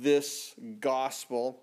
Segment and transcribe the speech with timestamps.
[0.00, 1.62] this gospel.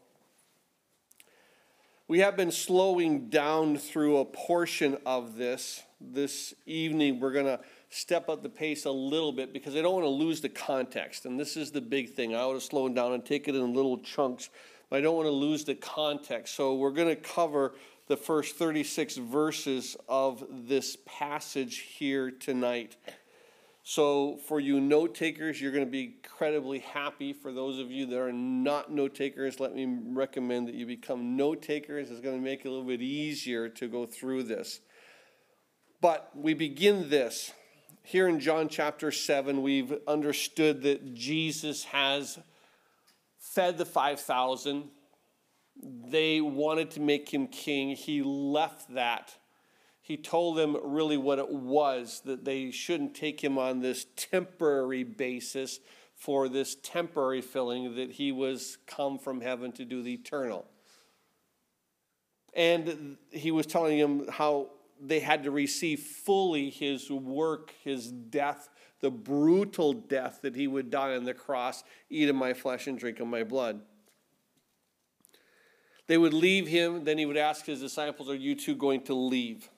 [2.08, 5.84] We have been slowing down through a portion of this.
[6.02, 7.60] This evening, we're going to
[7.90, 11.26] step up the pace a little bit because I don't want to lose the context.
[11.26, 12.36] And this is the big thing.
[12.36, 14.50] I want to slow down and take it in little chunks,
[14.90, 16.56] but I don't want to lose the context.
[16.56, 17.74] So we're going to cover
[18.08, 22.98] the first 36 verses of this passage here tonight.
[23.86, 27.34] So, for you note takers, you're going to be incredibly happy.
[27.34, 31.36] For those of you that are not note takers, let me recommend that you become
[31.36, 32.10] note takers.
[32.10, 34.80] It's going to make it a little bit easier to go through this.
[36.00, 37.52] But we begin this.
[38.04, 42.40] Here in John chapter 7, we've understood that Jesus has
[43.38, 44.90] fed the 5,000.
[46.08, 47.98] They wanted to make him king.
[47.98, 49.36] He left that
[50.04, 55.06] he told them really what it was that they shouldn't take him on this temporary
[55.06, 55.80] basis
[56.14, 60.66] for this temporary filling, that he was come from heaven to do the eternal.
[62.54, 68.70] And he was telling them how they had to receive fully his work, his death,
[69.00, 73.00] the brutal death that he would die on the cross, eat of my flesh and
[73.00, 73.80] drink of my blood.
[76.08, 79.14] They would leave him, then he would ask his disciples, Are you too going to
[79.14, 79.70] leave?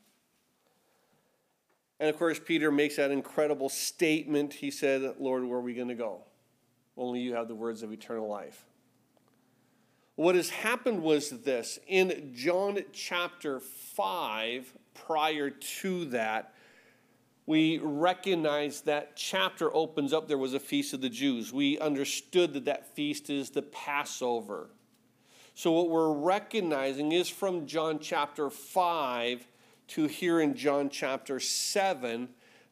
[2.06, 4.53] And of course, Peter makes that incredible statement.
[4.53, 6.22] He said, Lord, where are we going to go?
[6.95, 8.64] Only you have the words of eternal life.
[10.14, 16.53] What has happened was this in John chapter 5, prior to that,
[17.47, 21.52] we recognize that chapter opens up there was a feast of the Jews.
[21.52, 24.69] We understood that that feast is the Passover.
[25.56, 29.47] So, what we're recognizing is from John chapter 5
[29.89, 32.30] to here in John chapter 7,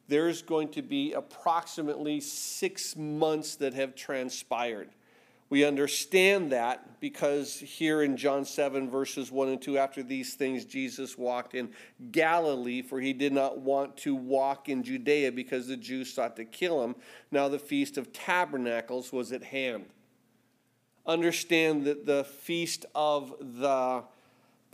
[0.08, 4.90] there's going to be approximately six months that have transpired.
[5.50, 10.64] We understand that because here in John 7, verses 1 and 2, after these things,
[10.64, 11.70] Jesus walked in
[12.10, 16.44] Galilee, for he did not want to walk in Judea because the Jews sought to
[16.44, 16.96] kill him.
[17.30, 19.84] Now the Feast of Tabernacles was at hand.
[21.06, 24.04] Understand that the Feast of the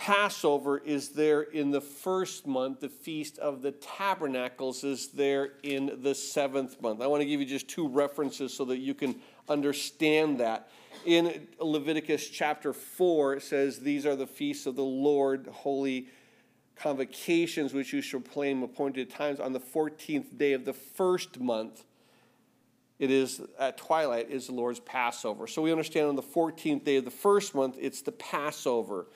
[0.01, 2.81] Passover is there in the first month.
[2.81, 7.03] The Feast of the Tabernacles is there in the seventh month.
[7.03, 9.17] I want to give you just two references so that you can
[9.47, 10.71] understand that.
[11.05, 16.09] In Leviticus chapter 4, it says, These are the feasts of the Lord, holy
[16.77, 21.85] convocations which you shall proclaim appointed times on the 14th day of the first month.
[22.99, 25.47] It is at twilight is the Lord's Passover.
[25.47, 29.07] So we understand on the 14th day of the first month, it's the Passover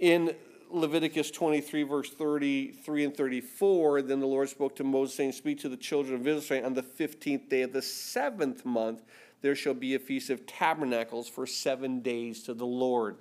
[0.00, 0.34] in
[0.70, 5.68] Leviticus 23, verse 33 and 34, then the Lord spoke to Moses, saying, Speak to
[5.68, 9.02] the children of Israel on the 15th day of the seventh month,
[9.42, 13.16] there shall be a feast of tabernacles for seven days to the Lord.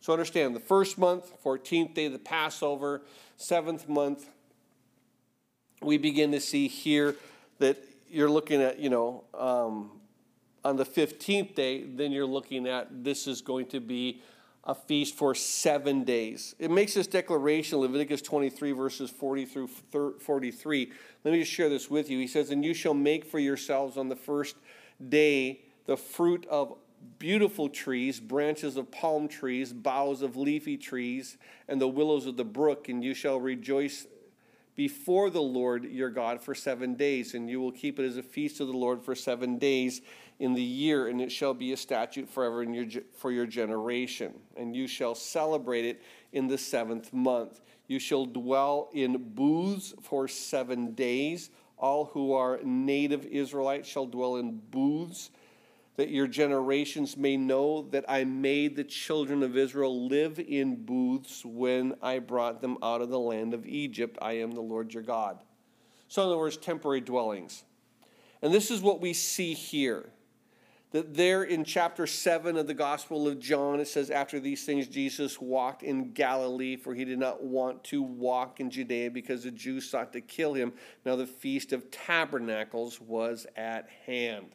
[0.00, 3.02] So understand the first month, 14th day of the Passover,
[3.36, 4.26] seventh month,
[5.82, 7.16] we begin to see here
[7.58, 9.90] that you're looking at, you know, um,
[10.64, 14.20] on the 15th day, then you're looking at this is going to be
[14.64, 16.54] a feast for seven days.
[16.58, 19.68] It makes this declaration, Leviticus 23, verses 40 through
[20.18, 20.92] 43.
[21.24, 22.18] Let me just share this with you.
[22.18, 24.56] He says, And you shall make for yourselves on the first
[25.08, 26.76] day the fruit of
[27.18, 32.44] beautiful trees, branches of palm trees, boughs of leafy trees, and the willows of the
[32.44, 34.06] brook, and you shall rejoice
[34.76, 38.22] before the Lord your God for seven days, and you will keep it as a
[38.22, 40.02] feast of the Lord for seven days
[40.40, 44.32] in the year, and it shall be a statute forever your, for your generation.
[44.56, 46.02] And you shall celebrate it
[46.32, 47.60] in the seventh month.
[47.86, 51.50] You shall dwell in booths for seven days.
[51.76, 55.30] All who are native Israelites shall dwell in booths,
[55.96, 61.44] that your generations may know that I made the children of Israel live in booths
[61.44, 64.16] when I brought them out of the land of Egypt.
[64.22, 65.38] I am the Lord your God.
[66.08, 67.64] So, in other words, temporary dwellings.
[68.40, 70.10] And this is what we see here
[70.92, 74.88] that there in chapter 7 of the Gospel of John, it says, After these things,
[74.88, 79.52] Jesus walked in Galilee, for he did not want to walk in Judea because the
[79.52, 80.72] Jews sought to kill him.
[81.04, 84.46] Now the Feast of Tabernacles was at hand.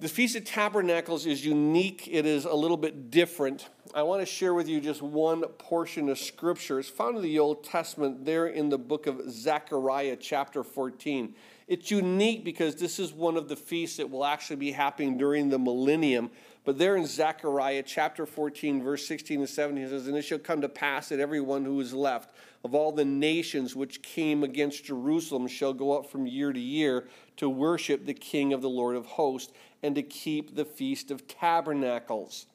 [0.00, 3.68] The Feast of Tabernacles is unique, it is a little bit different.
[3.94, 6.78] I want to share with you just one portion of Scripture.
[6.78, 11.34] It's found in the Old Testament, there in the book of Zechariah, chapter 14.
[11.68, 15.50] It's unique because this is one of the feasts that will actually be happening during
[15.50, 16.30] the millennium.
[16.64, 20.38] But there in Zechariah chapter 14, verse 16 and 17, he says, And it shall
[20.38, 22.34] come to pass that everyone who is left
[22.64, 27.06] of all the nations which came against Jerusalem shall go up from year to year
[27.36, 29.52] to worship the King of the Lord of hosts.
[29.82, 32.46] and to keep the Feast of Tabernacles.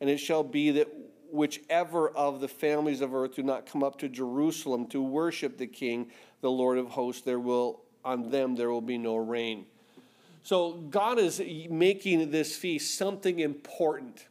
[0.00, 0.88] And it shall be that
[1.32, 5.66] whichever of the families of earth do not come up to Jerusalem to worship the
[5.66, 6.10] King,
[6.40, 9.66] the Lord of hosts, there will on them there will be no rain.
[10.42, 14.26] So God is making this feast something important.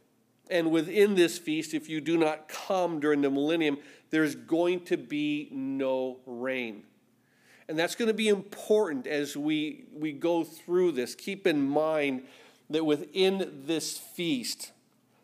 [0.50, 3.78] And within this feast, if you do not come during the millennium,
[4.10, 6.82] there's going to be no rain.
[7.68, 11.14] And that's going to be important as we, we go through this.
[11.14, 12.22] Keep in mind
[12.70, 14.72] that within this feast,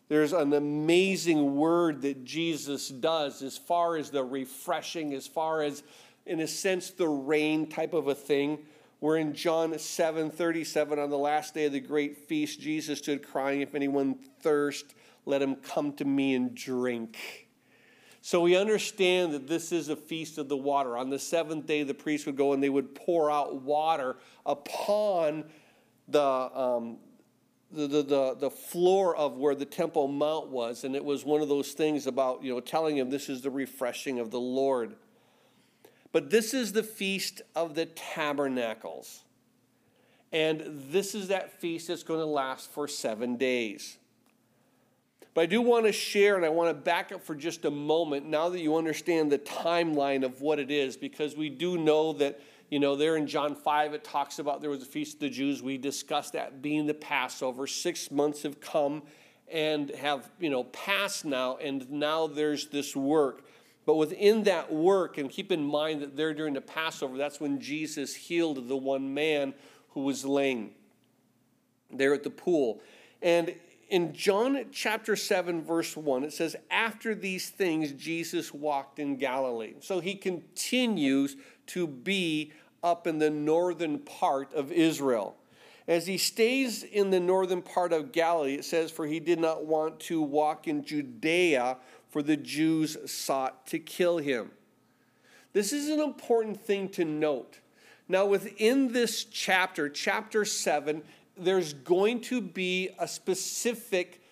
[0.09, 5.83] there's an amazing word that Jesus does as far as the refreshing, as far as,
[6.27, 8.59] in a sense, the rain type of a thing.
[9.01, 10.99] We're in John 7 37.
[10.99, 14.95] On the last day of the great feast, Jesus stood crying, If anyone thirst,
[15.27, 17.49] let him come to me and drink.
[18.23, 20.97] So we understand that this is a feast of the water.
[20.97, 24.17] On the seventh day, the priest would go and they would pour out water
[24.47, 25.45] upon
[26.09, 26.97] the, um,
[27.71, 30.85] the, the, the floor of where the Temple Mount was.
[30.85, 33.51] And it was one of those things about, you know, telling him this is the
[33.51, 34.97] refreshing of the Lord.
[36.15, 39.25] But this is the feast of the tabernacles.
[40.31, 43.99] And this is that feast that's going to last for seven days.
[45.35, 47.71] But I do want to share, and I want to back up for just a
[47.71, 52.13] moment now that you understand the timeline of what it is, because we do know
[52.13, 52.41] that,
[52.71, 55.31] you know, there in John 5, it talks about there was a feast of the
[55.31, 55.65] Jews.
[55.65, 57.67] We discussed that being the Passover.
[57.67, 59.03] Six months have come
[59.51, 63.45] and have, you know, passed now, and now there's this work.
[63.87, 67.61] But within that work, and keep in mind that there during the Passover, that's when
[67.61, 69.55] Jesus healed the one man
[69.91, 70.71] who was lame
[71.91, 72.81] there at the pool.
[73.21, 73.55] And
[73.89, 79.75] in John chapter 7, verse 1, it says, After these things, Jesus walked in Galilee.
[79.81, 81.37] So he continues
[81.69, 82.53] to be
[82.83, 85.37] up in the northern part of Israel.
[85.87, 89.67] As he stays in the northern part of Galilee, it says, For he did not
[89.67, 91.77] want to walk in Judea,
[92.15, 94.53] for the Jews sought to kill him.
[95.53, 97.59] This is an important thing to note.
[98.07, 101.03] Now, within this chapter, chapter 7,
[101.37, 104.23] there's going to be a specific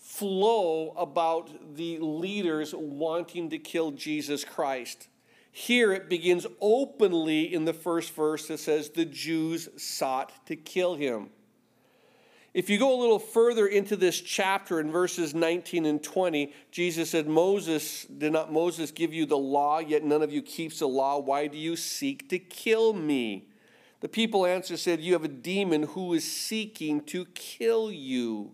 [0.00, 5.08] flow about the leaders wanting to kill Jesus Christ.
[5.52, 10.94] Here it begins openly in the first verse that says, The Jews sought to kill
[10.94, 11.28] him.
[12.54, 17.10] If you go a little further into this chapter in verses 19 and 20, Jesus
[17.10, 20.88] said, Moses, did not Moses give you the law, yet none of you keeps the
[20.88, 21.18] law?
[21.18, 23.48] Why do you seek to kill me?
[24.00, 28.52] The people answered, said, You have a demon who is seeking to kill you.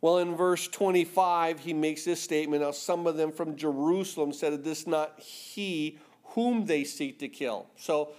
[0.00, 2.62] Well, in verse 25, he makes this statement.
[2.62, 7.28] Now, some of them from Jerusalem said, Is this not he whom they seek to
[7.28, 7.66] kill?
[7.76, 8.10] So,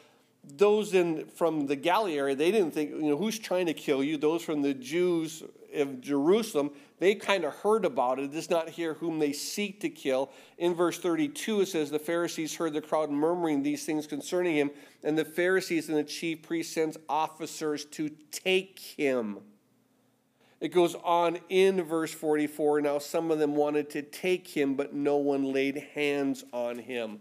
[0.55, 4.03] those in from the Galilee area, they didn't think, you know, who's trying to kill
[4.03, 4.17] you?
[4.17, 5.43] Those from the Jews
[5.75, 8.25] of Jerusalem, they kind of heard about it.
[8.25, 10.31] It does not hear whom they seek to kill.
[10.57, 14.71] In verse 32, it says, The Pharisees heard the crowd murmuring these things concerning him,
[15.03, 19.39] and the Pharisees and the chief priests sent officers to take him.
[20.59, 24.93] It goes on in verse 44 now some of them wanted to take him, but
[24.93, 27.19] no one laid hands on him.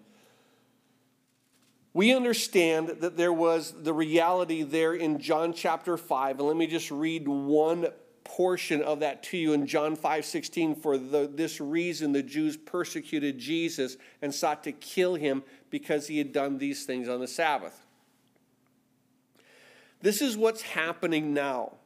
[1.96, 6.66] We understand that there was the reality there in John chapter 5, and let me
[6.66, 7.86] just read one
[8.22, 10.74] portion of that to you in John 5 16.
[10.74, 16.18] For the, this reason, the Jews persecuted Jesus and sought to kill him because he
[16.18, 17.86] had done these things on the Sabbath.
[20.02, 21.76] This is what's happening now.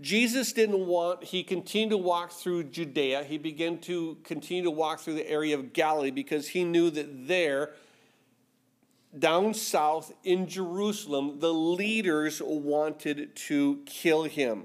[0.00, 3.22] Jesus didn't want, he continued to walk through Judea.
[3.22, 7.28] He began to continue to walk through the area of Galilee because he knew that
[7.28, 7.74] there,
[9.18, 14.64] down south in Jerusalem, the leaders wanted to kill him.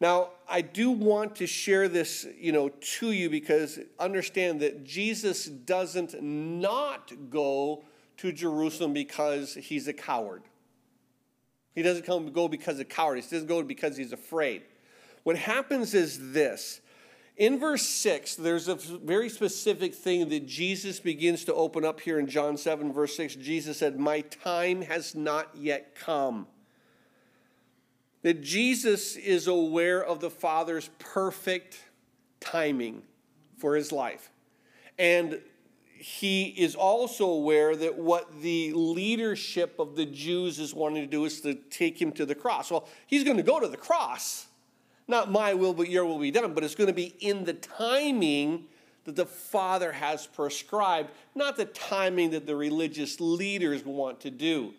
[0.00, 5.46] Now, I do want to share this, you know, to you because understand that Jesus
[5.46, 7.84] doesn't not go
[8.18, 10.42] to Jerusalem because he's a coward.
[11.74, 13.30] He doesn't come go because of cowardice.
[13.30, 14.62] He doesn't go because he's afraid.
[15.22, 16.80] What happens is this.
[17.38, 22.18] In verse 6, there's a very specific thing that Jesus begins to open up here
[22.18, 23.36] in John 7, verse 6.
[23.36, 26.48] Jesus said, My time has not yet come
[28.22, 31.84] that Jesus is aware of the Father's perfect
[32.40, 33.02] timing
[33.56, 34.30] for his life.
[34.98, 35.40] And
[35.96, 41.24] he is also aware that what the leadership of the Jews is wanting to do
[41.24, 42.70] is to take him to the cross.
[42.70, 44.47] Well, he's going to go to the cross.
[45.08, 46.54] Not my will, but your will be done.
[46.54, 48.66] But it's going to be in the timing
[49.04, 54.74] that the Father has prescribed, not the timing that the religious leaders want to do.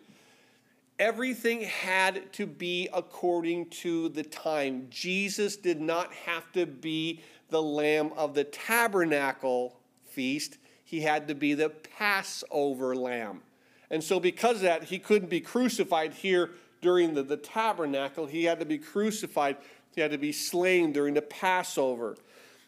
[1.00, 4.88] everything had to be according to the time.
[4.90, 11.36] Jesus did not have to be the lamb of the tabernacle feast, he had to
[11.36, 13.42] be the Passover lamb.
[13.90, 18.28] And so, because of that, he couldn't be crucified here during the, the tabernacle.
[18.28, 19.58] He had to be crucified,
[19.96, 22.16] he had to be slain during the Passover.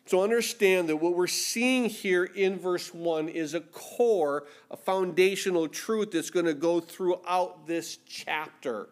[0.05, 5.67] So understand that what we're seeing here in verse 1 is a core, a foundational
[5.67, 8.89] truth that's going to go throughout this chapter.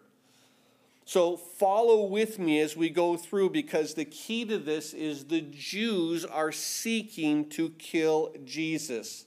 [1.05, 5.41] So follow with me as we go through because the key to this is the
[5.41, 9.25] Jews are seeking to kill Jesus.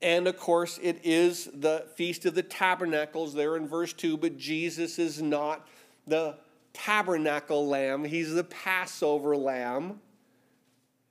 [0.00, 4.36] And of course, it is the Feast of the Tabernacles there in verse 2, but
[4.36, 5.66] Jesus is not
[6.06, 6.36] the
[6.74, 10.00] tabernacle lamb, he's the Passover lamb.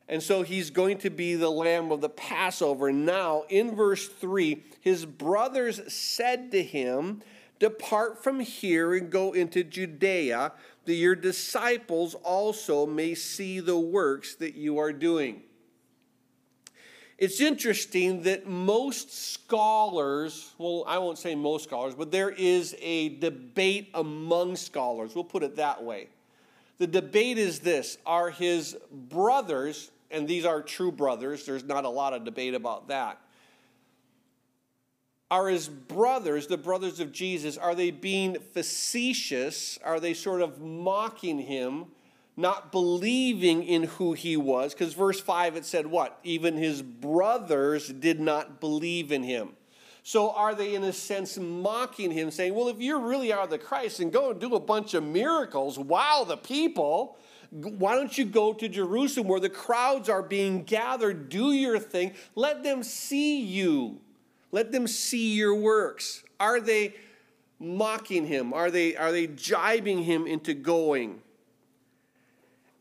[0.07, 2.91] And so he's going to be the lamb of the Passover.
[2.91, 7.21] Now, in verse 3, his brothers said to him,
[7.59, 10.51] Depart from here and go into Judea,
[10.85, 15.43] that your disciples also may see the works that you are doing.
[17.17, 23.09] It's interesting that most scholars, well, I won't say most scholars, but there is a
[23.17, 25.13] debate among scholars.
[25.13, 26.07] We'll put it that way.
[26.79, 31.89] The debate is this Are his brothers, and these are true brothers, there's not a
[31.89, 33.19] lot of debate about that.
[35.29, 39.79] Are his brothers, the brothers of Jesus, are they being facetious?
[39.83, 41.85] Are they sort of mocking him,
[42.35, 44.73] not believing in who he was?
[44.73, 46.19] Because verse 5 it said what?
[46.23, 49.53] Even his brothers did not believe in him.
[50.05, 53.57] So are they, in a sense, mocking him, saying, Well, if you really are the
[53.57, 57.17] Christ, and go and do a bunch of miracles, wow the people.
[57.51, 61.29] Why don't you go to Jerusalem where the crowds are being gathered?
[61.29, 62.13] Do your thing.
[62.35, 64.01] Let them see you.
[64.51, 66.23] Let them see your works.
[66.39, 66.95] Are they
[67.59, 68.53] mocking him?
[68.53, 71.22] Are they, are they jibing him into going?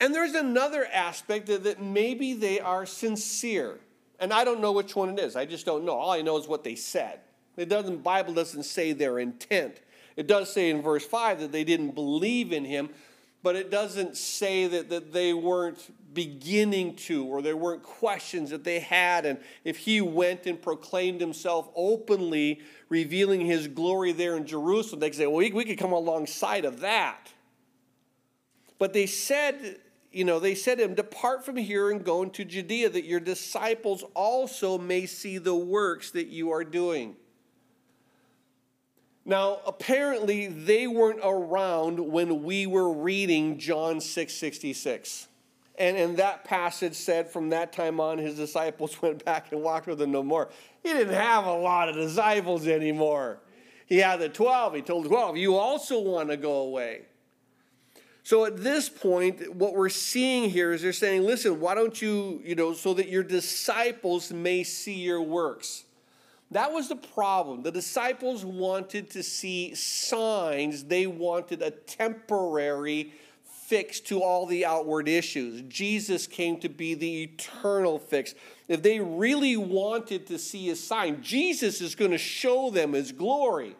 [0.03, 3.79] And there's another aspect that, that maybe they are sincere.
[4.19, 5.37] And I don't know which one it is.
[5.37, 5.93] I just don't know.
[5.93, 7.21] All I know is what they said.
[7.57, 9.81] It doesn't Bible doesn't say their intent.
[10.17, 12.89] It does say in verse 5 that they didn't believe in him,
[13.45, 18.65] but it doesn't say that, that they weren't beginning to or there weren't questions that
[18.65, 19.25] they had.
[19.25, 25.11] And if he went and proclaimed himself openly, revealing his glory there in Jerusalem, they
[25.11, 27.33] could say, well, we, we could come alongside of that.
[28.81, 29.79] But they said,
[30.13, 33.21] you know, they said to him, Depart from here and go into Judea, that your
[33.21, 37.17] disciples also may see the works that you are doing.
[39.25, 45.29] Now, apparently, they weren't around when we were reading John 6 66.
[45.79, 49.87] And, and that passage said from that time on, his disciples went back and walked
[49.87, 50.51] with him no more.
[50.83, 53.39] He didn't have a lot of disciples anymore.
[53.87, 54.75] He had the 12.
[54.75, 57.03] He told the 12, You also want to go away.
[58.25, 62.41] So at this point, what we're seeing here is they're saying, Listen, why don't you,
[62.45, 65.85] you know, so that your disciples may see your works.
[66.53, 67.63] That was the problem.
[67.63, 73.13] The disciples wanted to see signs, they wanted a temporary
[73.67, 75.63] fix to all the outward issues.
[75.63, 78.35] Jesus came to be the eternal fix.
[78.69, 83.13] If they really wanted to see a sign, Jesus is going to show them his
[83.13, 83.75] glory.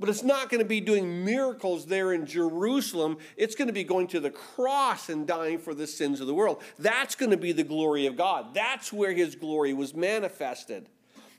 [0.00, 3.18] But it's not going to be doing miracles there in Jerusalem.
[3.36, 6.34] It's going to be going to the cross and dying for the sins of the
[6.34, 6.62] world.
[6.78, 8.54] That's going to be the glory of God.
[8.54, 10.88] That's where his glory was manifested.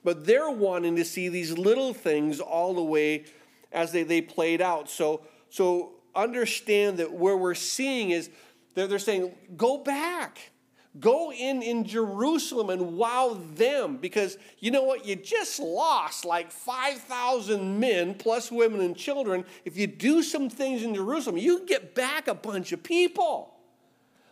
[0.06, 3.26] But they're wanting to see these little things all the way
[3.72, 4.90] as they, they played out.
[4.90, 8.30] So, so understand that where we're seeing is
[8.74, 10.52] they're, they're saying, go back.
[11.00, 15.06] Go in in Jerusalem and wow them because you know what?
[15.06, 19.44] You just lost like 5,000 men plus women and children.
[19.66, 23.56] If you do some things in Jerusalem, you get back a bunch of people.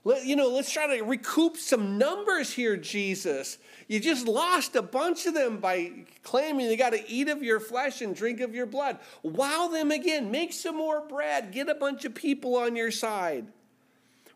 [0.06, 3.58] Let, you know, let's try to recoup some numbers here, Jesus.
[3.88, 5.92] You just lost a bunch of them by
[6.24, 9.00] claiming they got to eat of your flesh and drink of your blood.
[9.22, 10.30] Wow them again.
[10.30, 11.52] Make some more bread.
[11.52, 13.48] Get a bunch of people on your side.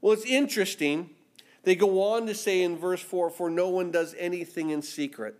[0.01, 1.09] Well, it's interesting.
[1.63, 5.35] They go on to say in verse 4 For no one does anything in secret.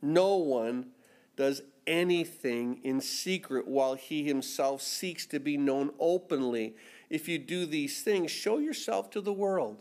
[0.00, 0.90] No one
[1.36, 6.74] does anything in secret while he himself seeks to be known openly
[7.10, 9.78] if you do these things, show yourself to the world.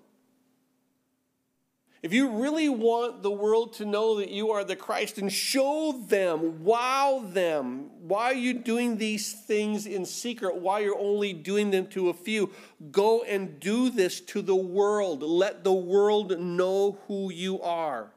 [2.04, 5.94] If you really want the world to know that you are the Christ, and show
[6.06, 7.92] them, wow them.
[8.06, 10.58] Why are you doing these things in secret?
[10.58, 12.52] Why you're only doing them to a few?
[12.92, 15.24] Go and do this to the world.
[15.24, 18.12] Let the world know who you are.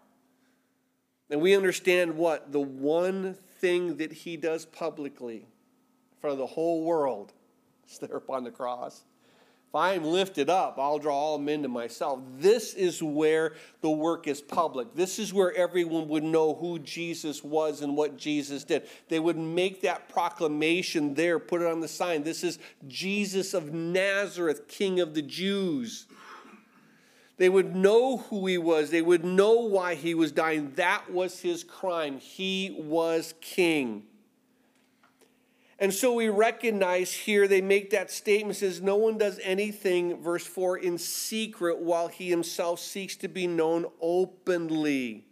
[1.31, 2.50] And we understand what?
[2.50, 7.33] The one thing that he does publicly in front of the whole world.
[7.88, 9.05] is there upon the cross.
[9.68, 12.20] If I am lifted up, I'll draw all men to myself.
[12.38, 14.94] This is where the work is public.
[14.94, 18.88] This is where everyone would know who Jesus was and what Jesus did.
[19.08, 22.23] They would make that proclamation there, put it on the sign.
[22.23, 26.06] This is Jesus of Nazareth, King of the Jews.
[27.37, 28.90] They would know who he was.
[28.90, 30.73] They would know why he was dying.
[30.76, 32.18] That was his crime.
[32.18, 34.04] He was king.
[35.78, 40.47] And so we recognize here, they make that statement says, No one does anything, verse
[40.47, 45.26] 4, in secret while he himself seeks to be known openly.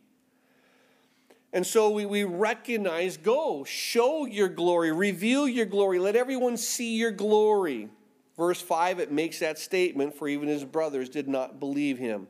[1.55, 6.97] And so we, we recognize go, show your glory, reveal your glory, let everyone see
[6.97, 7.89] your glory.
[8.37, 12.27] Verse 5, it makes that statement, for even his brothers did not believe him.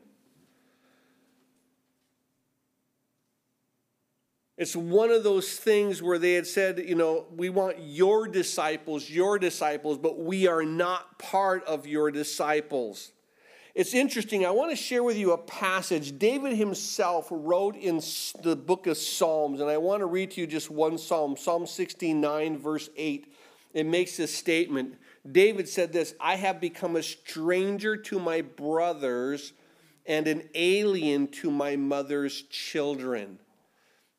[4.57, 9.09] It's one of those things where they had said, you know, we want your disciples,
[9.09, 13.11] your disciples, but we are not part of your disciples.
[13.73, 14.45] It's interesting.
[14.45, 17.99] I want to share with you a passage David himself wrote in
[18.41, 21.67] the book of Psalms, and I want to read to you just one psalm, Psalm
[21.67, 23.33] 69, verse 8.
[23.73, 24.95] It makes this statement.
[25.29, 29.51] David said this I have become a stranger to my brothers
[30.05, 33.39] and an alien to my mother's children.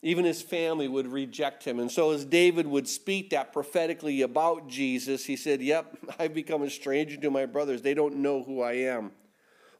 [0.02, 1.80] Even his family would reject him.
[1.80, 6.62] And so, as David would speak that prophetically about Jesus, he said, Yep, I've become
[6.62, 7.82] a stranger to my brothers.
[7.82, 9.12] They don't know who I am.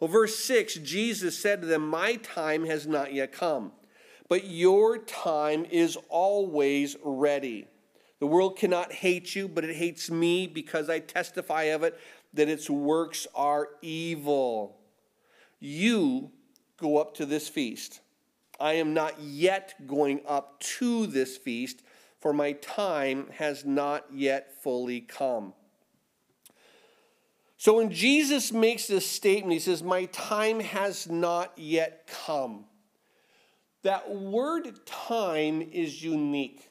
[0.01, 3.73] Well, verse 6 Jesus said to them, My time has not yet come,
[4.29, 7.67] but your time is always ready.
[8.19, 11.99] The world cannot hate you, but it hates me because I testify of it
[12.33, 14.79] that its works are evil.
[15.61, 16.31] You
[16.79, 18.01] go up to this feast.
[18.59, 21.83] I am not yet going up to this feast,
[22.21, 25.53] for my time has not yet fully come.
[27.59, 32.67] So when Jesus makes this statement, he says, My time has not yet come.
[33.83, 36.71] That word time is unique.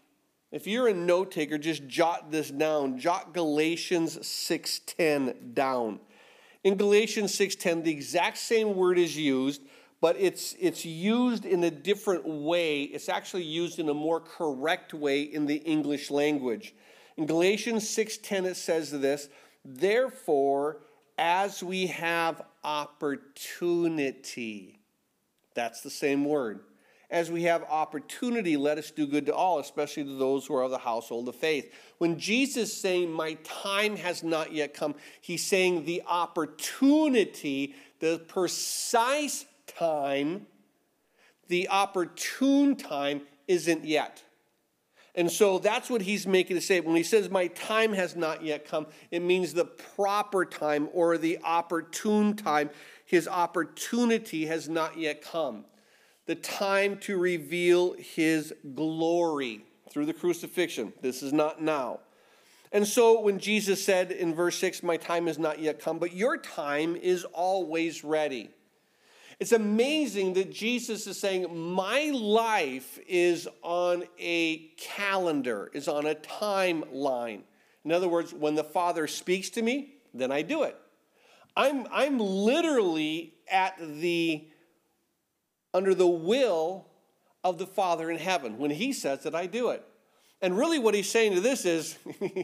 [0.51, 2.99] If you're a note taker, just jot this down.
[2.99, 5.99] Jot Galatians 6:10 down.
[6.63, 9.61] In Galatians 6:10, the exact same word is used,
[10.05, 12.83] but it's, it's used in a different way.
[12.83, 16.75] It's actually used in a more correct way in the English language.
[17.17, 19.29] In Galatians 6:10 it says this,
[19.63, 20.77] therefore
[21.17, 23.57] as we have opportunity.
[25.55, 26.59] That's the same word.
[27.09, 30.61] As we have opportunity, let us do good to all, especially to those who are
[30.61, 31.73] of the household of faith.
[31.97, 38.19] When Jesus is saying, My time has not yet come, he's saying the opportunity, the
[38.27, 40.47] precise time,
[41.47, 44.23] the opportune time isn't yet.
[45.15, 46.81] And so that's what he's making to say.
[46.81, 51.17] When he says, My time has not yet come, it means the proper time or
[51.17, 52.69] the opportune time.
[53.05, 55.65] His opportunity has not yet come.
[56.25, 60.91] The time to reveal his glory through the crucifixion.
[61.01, 61.99] This is not now.
[62.71, 66.13] And so when Jesus said in verse 6, My time has not yet come, but
[66.13, 68.49] your time is always ready.
[69.39, 76.15] It's amazing that Jesus is saying, My life is on a calendar, is on a
[76.15, 77.41] timeline.
[77.83, 80.75] In other words, when the Father speaks to me, then I do it.
[81.55, 84.47] I'm, I'm literally at the
[85.73, 86.87] under the will
[87.43, 88.57] of the Father in heaven.
[88.57, 89.85] When He says that, I do it.
[90.41, 91.97] And really, what He's saying to this is,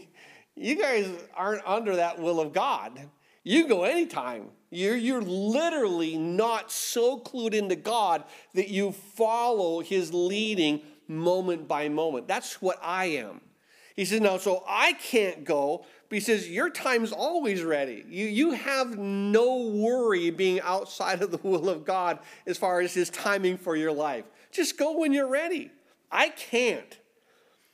[0.56, 3.10] you guys aren't under that will of God.
[3.44, 4.50] You go anytime.
[4.72, 8.24] You're, you're literally not so clued into God
[8.56, 12.28] that you follow His leading moment by moment.
[12.28, 13.42] That's what I am.
[13.98, 18.06] He says, now, so I can't go, but he says, your time's always ready.
[18.08, 22.94] You, you have no worry being outside of the will of God as far as
[22.94, 24.24] his timing for your life.
[24.52, 25.72] Just go when you're ready.
[26.10, 26.98] I can't.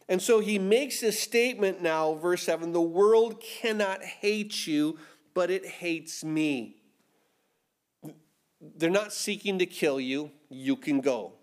[0.10, 4.98] And so he makes this statement now, verse 7 the world cannot hate you
[5.38, 6.77] but it hates me.
[8.62, 10.32] They're not seeking to kill you.
[10.50, 11.34] You can go.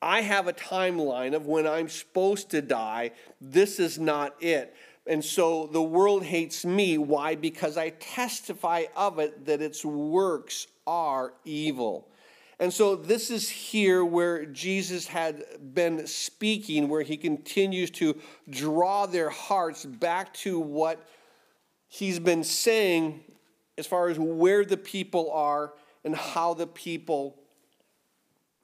[0.00, 3.12] I have a timeline of when I'm supposed to die.
[3.40, 4.74] This is not it.
[5.06, 6.98] And so the world hates me.
[6.98, 7.34] Why?
[7.34, 12.08] Because I testify of it that its works are evil.
[12.58, 15.44] And so this is here where Jesus had
[15.74, 18.16] been speaking, where he continues to
[18.50, 21.04] draw their hearts back to what
[21.88, 23.24] he's been saying
[23.78, 25.72] as far as where the people are
[26.04, 27.38] and how the people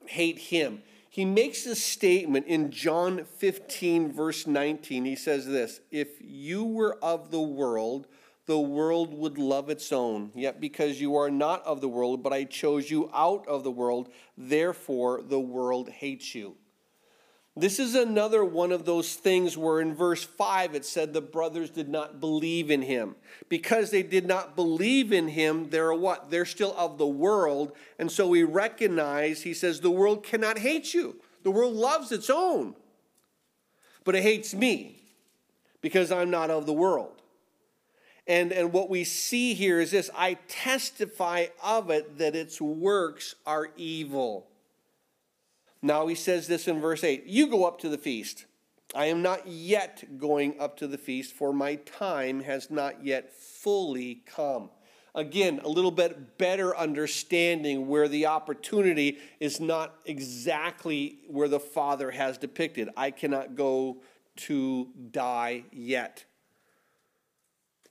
[0.05, 0.81] hate him.
[1.09, 5.05] he makes a statement in John 15, verse 19.
[5.05, 8.07] He says this If you were of the world,
[8.45, 10.31] the world would love its own.
[10.33, 13.71] Yet because you are not of the world, but I chose you out of the
[13.71, 16.55] world, therefore the world hates you.
[17.59, 21.69] This is another one of those things where in verse 5 it said the brothers
[21.69, 23.15] did not believe in him.
[23.49, 26.29] Because they did not believe in him, they're what?
[26.29, 27.73] They're still of the world.
[27.97, 31.17] And so we recognize, he says, the world cannot hate you.
[31.43, 32.75] The world loves its own,
[34.03, 35.01] but it hates me
[35.81, 37.21] because I'm not of the world.
[38.27, 43.35] And, and what we see here is this I testify of it that its works
[43.45, 44.48] are evil.
[45.81, 48.45] Now he says this in verse 8 You go up to the feast.
[48.95, 53.31] I am not yet going up to the feast, for my time has not yet
[53.31, 54.71] fully come.
[55.13, 62.11] Again, a little bit better understanding where the opportunity is not exactly where the Father
[62.11, 62.89] has depicted.
[62.97, 64.01] I cannot go
[64.37, 66.25] to die yet.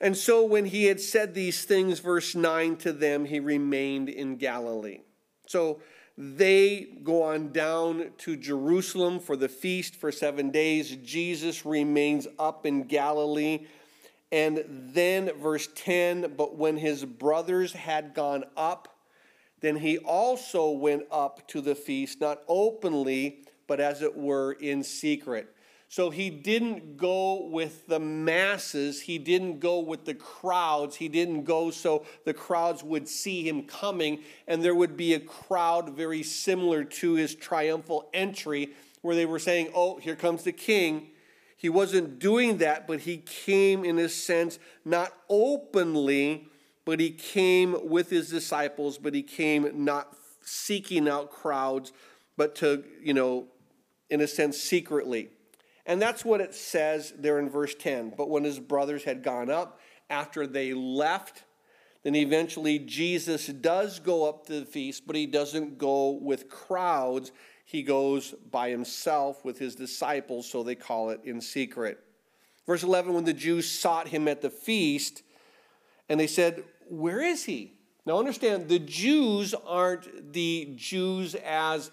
[0.01, 4.37] And so when he had said these things, verse 9 to them, he remained in
[4.37, 5.01] Galilee.
[5.47, 5.81] So
[6.21, 10.97] they go on down to Jerusalem for the feast for seven days.
[10.97, 13.67] Jesus remains up in Galilee.
[14.33, 18.97] And then, verse 10 but when his brothers had gone up,
[19.61, 24.83] then he also went up to the feast, not openly, but as it were in
[24.83, 25.55] secret.
[25.91, 29.01] So he didn't go with the masses.
[29.01, 30.97] He didn't go with the crowds.
[30.97, 35.21] He didn't go so the crowds would see him coming and there would be a
[35.21, 38.71] crowd very similar to his triumphal entry
[39.01, 41.09] where they were saying, Oh, here comes the king.
[41.57, 46.49] He wasn't doing that, but he came in a sense not openly,
[46.85, 51.93] but he came with his disciples, but he came not seeking out crowds,
[52.37, 53.47] but to, you know,
[54.11, 55.31] in a sense, secretly.
[55.89, 58.13] And that's what it says there in verse 10.
[58.17, 61.45] But when his brothers had gone up, after they left,
[62.03, 67.33] then eventually Jesus does go up to the feast, but he doesn't go with crowds.
[67.65, 71.99] He goes by himself with his disciples, so they call it in secret.
[72.67, 75.23] Verse 11 when the Jews sought him at the feast,
[76.11, 77.73] and they said, Where is he?
[78.05, 81.91] Now understand, the Jews aren't the Jews as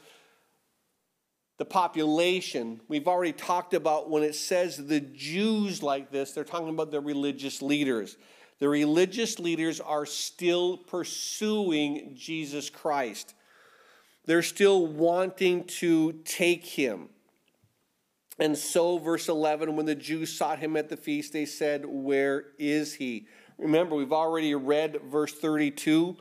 [1.58, 2.82] the population.
[2.88, 7.02] We've already talked about when it says the Jews like this, they're talking about the
[7.02, 8.18] religious leaders.
[8.60, 13.34] The religious leaders are still pursuing Jesus Christ.
[14.26, 17.10] They're still wanting to take him.
[18.38, 22.48] And so, verse 11, when the Jews sought him at the feast, they said, Where
[22.60, 23.28] is he?
[23.58, 26.18] Remember, we've already read verse 32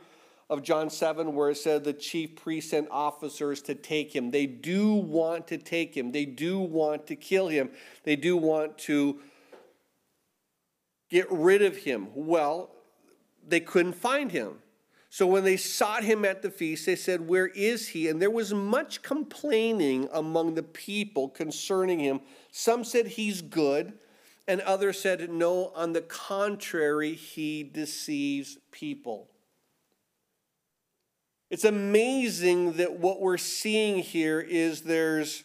[0.49, 4.31] of John 7 where it said the chief priests and officers to take him.
[4.31, 6.11] They do want to take him.
[6.11, 7.71] They do want to kill him.
[8.03, 9.19] They do want to
[11.09, 12.09] get rid of him.
[12.13, 12.71] Well,
[13.47, 14.59] they couldn't find him.
[15.09, 18.09] So when they sought him at the feast, they said, Where is he?
[18.09, 22.19] And there was much complaining among the people concerning him.
[22.51, 23.93] Some said, He's good.
[24.47, 29.29] And others said, No, on the contrary, he deceives people.
[31.49, 35.43] It's amazing that what we're seeing here is there's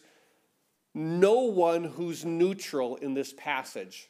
[0.93, 4.09] no one who's neutral in this passage.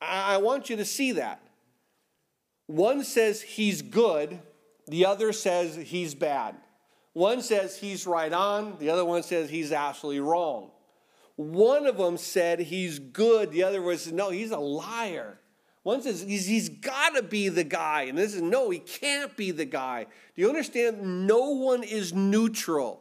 [0.00, 1.40] I want you to see that.
[2.66, 4.40] One says he's good,
[4.86, 6.54] the other says he's bad.
[7.12, 10.70] One says he's right on, the other one says he's absolutely wrong.
[11.36, 15.38] One of them said he's good, the other says no, he's a liar.
[15.88, 19.52] One says he's, got to be the guy, and this is no, he can't be
[19.52, 20.04] the guy.
[20.04, 21.26] Do you understand?
[21.26, 23.00] No one is neutral.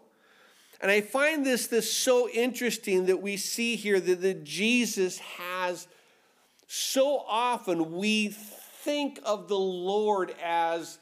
[0.79, 5.89] And I find this, this so interesting that we see here that, that Jesus has
[6.67, 10.97] so often we think of the Lord as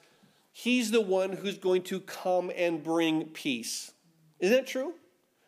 [0.53, 3.91] he's the one who's going to come and bring peace.
[4.39, 4.95] Isn't that true?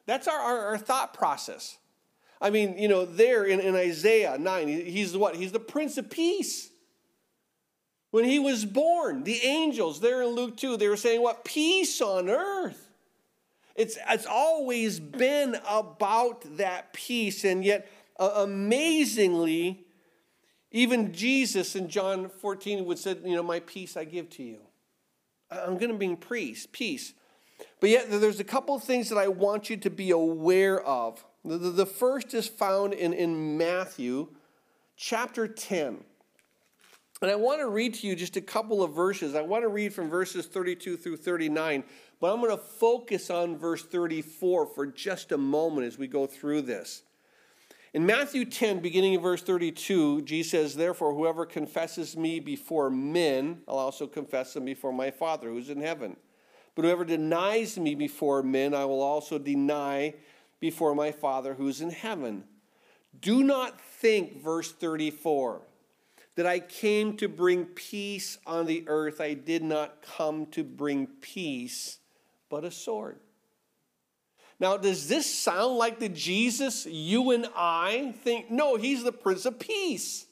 [0.06, 1.80] That's our, our, our thought process.
[2.42, 5.36] I mean, you know, there in, in Isaiah 9, he's what?
[5.36, 6.70] He's the Prince of Peace.
[8.12, 11.44] When he was born, the angels there in Luke 2, they were saying, What?
[11.44, 12.90] Peace on earth.
[13.76, 17.44] It's, it's always been about that peace.
[17.44, 17.88] And yet,
[18.20, 19.86] uh, amazingly,
[20.72, 24.60] even Jesus in John 14 would say, You know, my peace I give to you.
[25.52, 27.14] I'm going to bring peace, peace.
[27.80, 31.24] But yet, there's a couple of things that I want you to be aware of.
[31.48, 34.28] The, the, first is found in, in Matthew
[34.98, 36.04] chapter 10.
[37.22, 39.34] And I want to read to you just a couple of verses.
[39.34, 41.86] I want to read from verses 32 through 39,
[42.20, 46.26] but I'm going to focus on verse 34 for just a moment as we go
[46.26, 47.04] through this.
[47.94, 53.62] In Matthew 10, beginning in verse 32, Jesus says, Therefore, whoever confesses me before men,
[53.70, 56.18] I'll also confess him before my Father who's in heaven.
[56.76, 60.14] But whoever denies me before men, I will also deny
[60.60, 62.44] before my Father who's in heaven.
[63.20, 65.62] Do not think, verse 34
[66.38, 69.20] that I came to bring peace on the earth.
[69.20, 71.98] I did not come to bring peace,
[72.48, 73.18] but a sword.
[74.60, 78.52] Now, does this sound like the Jesus you and I think?
[78.52, 80.28] No, he's the Prince of Peace.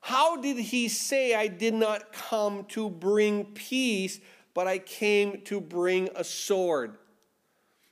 [0.00, 4.20] How did he say, I did not come to bring peace,
[4.54, 6.96] but I came to bring a sword?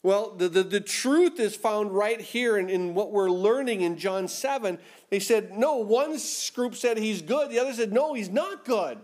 [0.06, 3.98] Well, the, the, the, truth is found right here in, in what we're learning in
[3.98, 4.78] John 7.
[5.10, 6.16] They said, no, one
[6.54, 8.98] group said he's good, the other said, no, he's not good.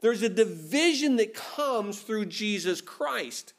[0.00, 3.52] There's a division that comes through Jesus Christ.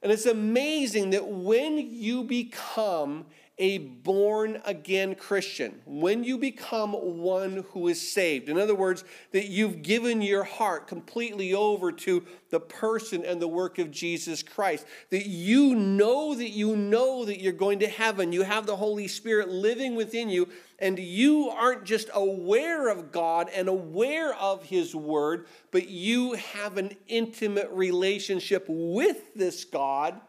[0.00, 3.26] And it's amazing that when you become
[3.58, 8.48] a born again Christian, when you become one who is saved.
[8.48, 13.48] In other words, that you've given your heart completely over to the person and the
[13.48, 18.32] work of Jesus Christ, that you know that you know that you're going to heaven,
[18.32, 23.50] you have the Holy Spirit living within you, and you aren't just aware of God
[23.52, 30.20] and aware of His Word, but you have an intimate relationship with this God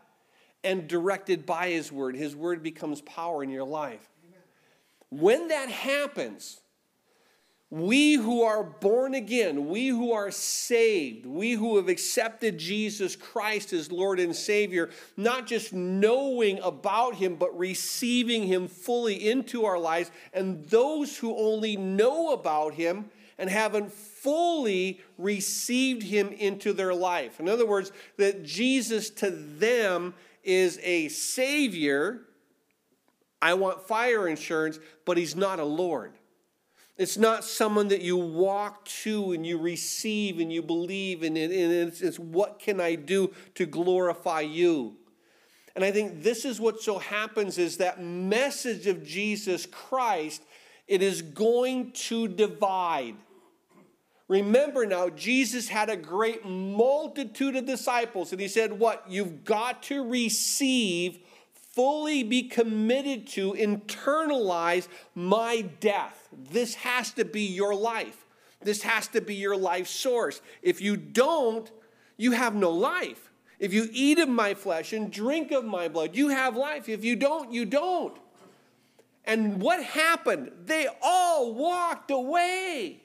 [0.63, 2.15] and directed by His Word.
[2.15, 4.07] His Word becomes power in your life.
[5.09, 6.59] When that happens,
[7.71, 13.73] we who are born again, we who are saved, we who have accepted Jesus Christ
[13.73, 19.77] as Lord and Savior, not just knowing about Him, but receiving Him fully into our
[19.77, 23.05] lives, and those who only know about Him
[23.37, 27.39] and haven't fully received Him into their life.
[27.39, 32.21] In other words, that Jesus to them is a Savior.
[33.41, 36.13] I want fire insurance, but He's not a Lord.
[36.97, 41.53] It's not someone that you walk to and you receive and you believe in, and
[41.53, 44.97] it's, it's what can I do to glorify you.
[45.77, 50.43] And I think this is what so happens is that message of Jesus Christ,
[50.89, 53.15] it is going to divide.
[54.29, 59.03] Remember now, Jesus had a great multitude of disciples, and he said, What?
[59.09, 61.17] You've got to receive,
[61.73, 66.29] fully be committed to, internalize my death.
[66.31, 68.23] This has to be your life.
[68.61, 70.41] This has to be your life source.
[70.61, 71.71] If you don't,
[72.15, 73.31] you have no life.
[73.57, 76.87] If you eat of my flesh and drink of my blood, you have life.
[76.87, 78.15] If you don't, you don't.
[79.25, 80.51] And what happened?
[80.65, 83.01] They all walked away.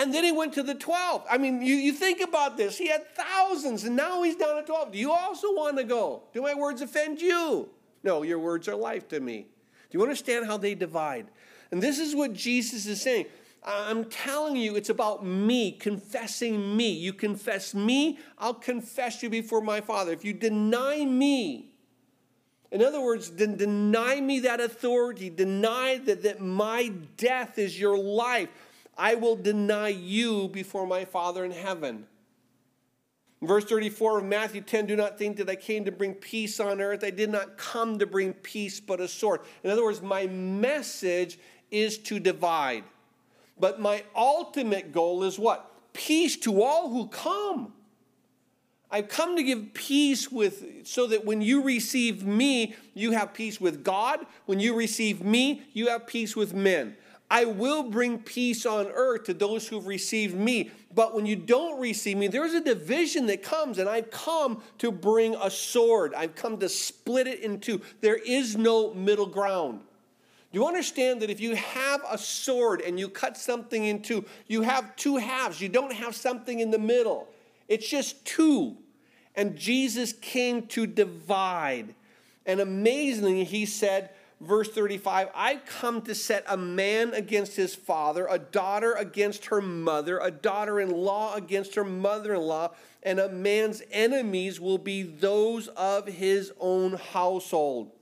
[0.00, 1.26] And then he went to the 12.
[1.30, 2.78] I mean, you, you think about this.
[2.78, 4.92] He had thousands, and now he's down to 12.
[4.92, 6.22] Do you also want to go?
[6.32, 7.68] Do my words offend you?
[8.02, 9.46] No, your words are life to me.
[9.90, 11.26] Do you understand how they divide?
[11.70, 13.26] And this is what Jesus is saying.
[13.62, 16.92] I'm telling you, it's about me, confessing me.
[16.92, 20.12] You confess me, I'll confess you before my Father.
[20.12, 21.72] If you deny me,
[22.70, 27.98] in other words, then deny me that authority, deny that, that my death is your
[27.98, 28.48] life
[29.00, 32.06] I will deny you before my Father in heaven.
[33.40, 36.82] verse 34 of Matthew 10 Do not think that I came to bring peace on
[36.82, 37.02] earth.
[37.02, 39.40] I did not come to bring peace, but a sword.
[39.64, 41.38] In other words, my message
[41.70, 42.84] is to divide.
[43.58, 45.72] But my ultimate goal is what?
[45.94, 47.72] Peace to all who come.
[48.90, 53.58] I've come to give peace with so that when you receive me, you have peace
[53.58, 54.26] with God.
[54.44, 56.96] When you receive me, you have peace with men.
[57.30, 60.70] I will bring peace on earth to those who've received me.
[60.92, 64.90] But when you don't receive me, there's a division that comes, and I've come to
[64.90, 66.12] bring a sword.
[66.14, 67.80] I've come to split it in two.
[68.00, 69.80] There is no middle ground.
[70.52, 74.24] Do you understand that if you have a sword and you cut something in two,
[74.48, 75.60] you have two halves.
[75.60, 77.28] You don't have something in the middle.
[77.68, 78.76] It's just two.
[79.36, 81.94] And Jesus came to divide.
[82.46, 88.26] And amazingly, he said, verse 35 I've come to set a man against his father,
[88.28, 92.70] a daughter against her mother, a daughter in law against her mother in law,
[93.02, 97.92] and a man's enemies will be those of his own household.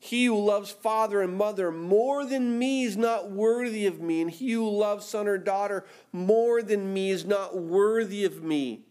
[0.00, 4.30] He who loves father and mother more than me is not worthy of me, and
[4.30, 8.82] he who loves son or daughter more than me is not worthy of me.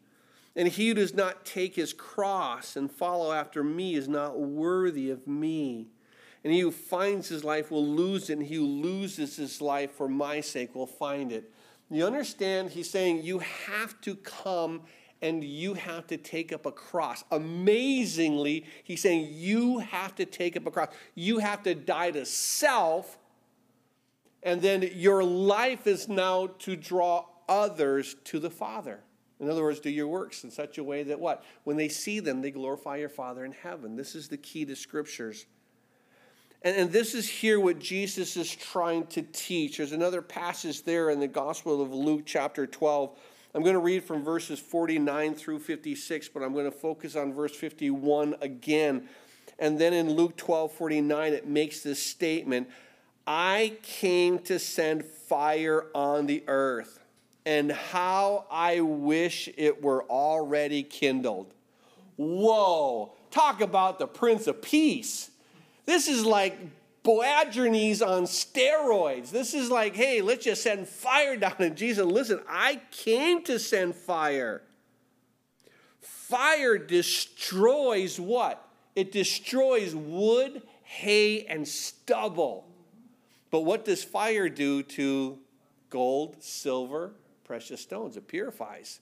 [0.53, 5.09] And he who does not take his cross and follow after me is not worthy
[5.09, 5.87] of me.
[6.47, 9.91] And he who finds his life will lose it, and he who loses his life
[9.91, 11.51] for my sake will find it.
[11.91, 12.69] You understand?
[12.69, 14.83] He's saying you have to come
[15.21, 17.25] and you have to take up a cross.
[17.31, 20.87] Amazingly, he's saying you have to take up a cross.
[21.15, 23.17] You have to die to self,
[24.41, 29.01] and then your life is now to draw others to the Father.
[29.41, 31.43] In other words, do your works in such a way that what?
[31.65, 33.97] When they see them, they glorify your Father in heaven.
[33.97, 35.45] This is the key to scriptures.
[36.61, 39.77] And, and this is here what Jesus is trying to teach.
[39.77, 43.17] There's another passage there in the Gospel of Luke, chapter 12.
[43.55, 47.33] I'm going to read from verses 49 through 56, but I'm going to focus on
[47.33, 49.07] verse 51 again.
[49.59, 52.69] And then in Luke 12 49, it makes this statement
[53.25, 56.99] I came to send fire on the earth
[57.45, 61.53] and how I wish it were already kindled.
[62.15, 65.31] Whoa, talk about the Prince of Peace.
[65.87, 66.55] This is like
[67.03, 69.31] Boanerges on steroids.
[69.31, 71.55] This is like, hey, let's just send fire down.
[71.57, 74.61] And Jesus, listen, I came to send fire.
[75.99, 78.63] Fire destroys what?
[78.95, 82.67] It destroys wood, hay, and stubble.
[83.49, 85.39] But what does fire do to
[85.89, 88.17] gold, silver, precious stones.
[88.17, 88.99] It purifies.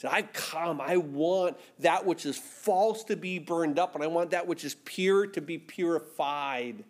[0.00, 0.80] Said, I've come.
[0.80, 4.64] I want that which is false to be burned up, and I want that which
[4.64, 6.84] is pure to be purified.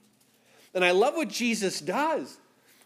[0.75, 2.38] And I love what Jesus does.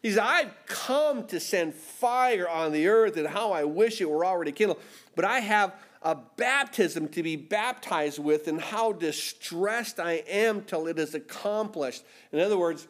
[0.03, 4.09] He said, I've come to send fire on the earth, and how I wish it
[4.09, 4.81] were already kindled.
[5.15, 10.87] But I have a baptism to be baptized with, and how distressed I am till
[10.87, 12.03] it is accomplished.
[12.33, 12.89] In other words,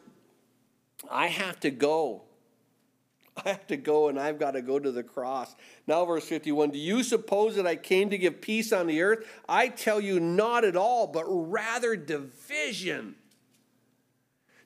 [1.11, 2.21] I have to go.
[3.43, 5.55] I have to go and I've got to go to the cross.
[5.87, 9.27] Now, verse 51 Do you suppose that I came to give peace on the earth?
[9.47, 13.15] I tell you, not at all, but rather division.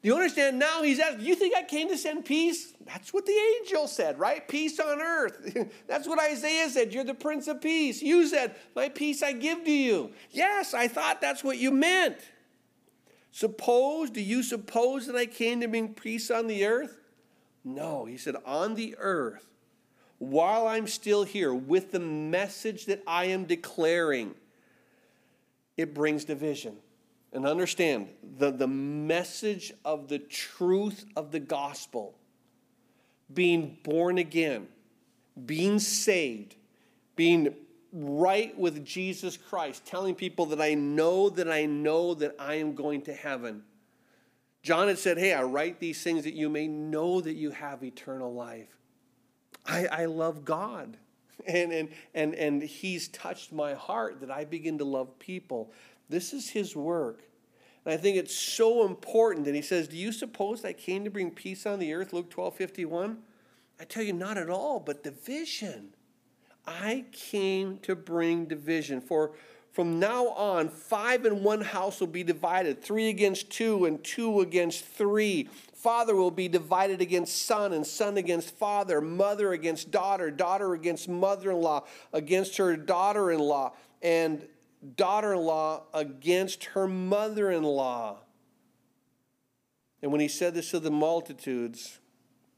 [0.02, 0.82] Do you understand now?
[0.82, 2.74] He's asking, You think I came to send peace?
[2.86, 4.48] That's what the angel said, right?
[4.48, 5.58] Peace on earth.
[5.88, 6.94] That's what Isaiah said.
[6.94, 8.02] You're the Prince of Peace.
[8.02, 10.12] You said, My peace I give to you.
[10.32, 12.18] Yes, I thought that's what you meant.
[13.32, 16.98] Suppose, do you suppose that I came to bring peace on the earth?
[17.64, 19.46] No, he said, on the earth,
[20.18, 24.36] while I'm still here, with the message that I am declaring,
[25.78, 26.78] it brings division.
[27.32, 32.16] And understand the, the message of the truth of the gospel,
[33.32, 34.68] being born again,
[35.46, 36.56] being saved,
[37.16, 37.54] being
[37.94, 42.74] right with Jesus Christ, telling people that I know that I know that I am
[42.74, 43.64] going to heaven
[44.62, 47.84] John had said, Hey, I write these things that you may know that you have
[47.84, 48.76] eternal life.
[49.66, 50.98] I, I love God.
[51.48, 55.72] And, and, and, and He's touched my heart that I begin to love people.
[56.10, 57.22] This is His work.
[57.86, 61.10] And I think it's so important that He says, Do you suppose I came to
[61.10, 62.12] bring peace on the earth?
[62.12, 63.20] Luke 12 51.
[63.80, 65.94] I tell you, not at all, but division.
[66.68, 69.00] I came to bring division.
[69.00, 69.32] For
[69.72, 74.42] from now on, five in one house will be divided, three against two, and two
[74.42, 75.48] against three.
[75.74, 81.08] Father will be divided against son, and son against father, mother against daughter, daughter against
[81.08, 84.46] mother in law, against her daughter in law, and
[84.96, 88.18] daughter in law against her mother in law.
[90.02, 92.00] And when he said this to the multitudes,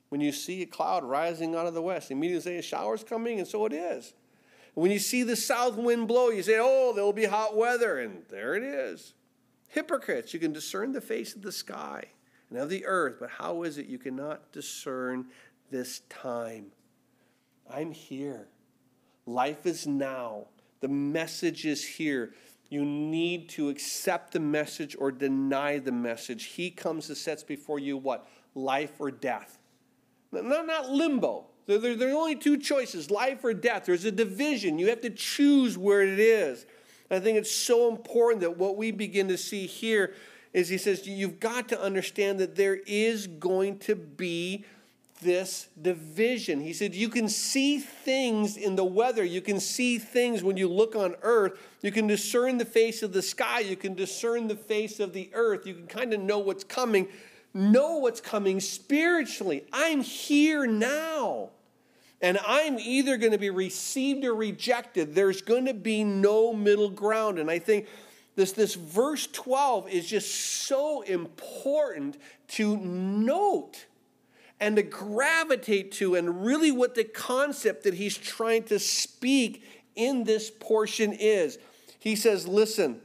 [0.10, 3.40] when you see a cloud rising out of the west, immediately say, A shower's coming,
[3.40, 4.14] and so it is.
[4.74, 8.00] When you see the south wind blow, you say, Oh, there will be hot weather.
[8.00, 9.14] And there it is.
[9.68, 12.06] Hypocrites, you can discern the face of the sky
[12.50, 15.28] and of the earth, but how is it you cannot discern
[15.70, 16.68] this time?
[17.74, 18.48] I'm here.
[19.26, 20.48] Life is now.
[20.82, 22.34] The message is here.
[22.70, 26.46] You need to accept the message or deny the message.
[26.46, 28.28] He comes and sets before you what?
[28.56, 29.58] Life or death.
[30.32, 31.51] Not, not limbo.
[31.68, 33.86] There, there, there are only two choices life or death.
[33.86, 34.80] There's a division.
[34.80, 36.66] You have to choose where it is.
[37.10, 40.14] I think it's so important that what we begin to see here
[40.54, 44.66] is he says, You've got to understand that there is going to be
[45.22, 46.62] this division.
[46.62, 49.24] He said, You can see things in the weather.
[49.24, 51.60] You can see things when you look on earth.
[51.82, 53.60] You can discern the face of the sky.
[53.60, 55.66] You can discern the face of the earth.
[55.66, 57.08] You can kind of know what's coming
[57.54, 59.66] know what's coming spiritually.
[59.72, 61.50] I'm here now.
[62.22, 65.16] And I'm either going to be received or rejected.
[65.16, 67.40] There's going to be no middle ground.
[67.40, 67.88] And I think
[68.36, 70.34] this, this verse 12 is just
[70.68, 72.18] so important
[72.50, 73.86] to note
[74.60, 79.64] and to gravitate to, and really what the concept that he's trying to speak
[79.96, 81.58] in this portion is.
[81.98, 83.02] He says, Listen,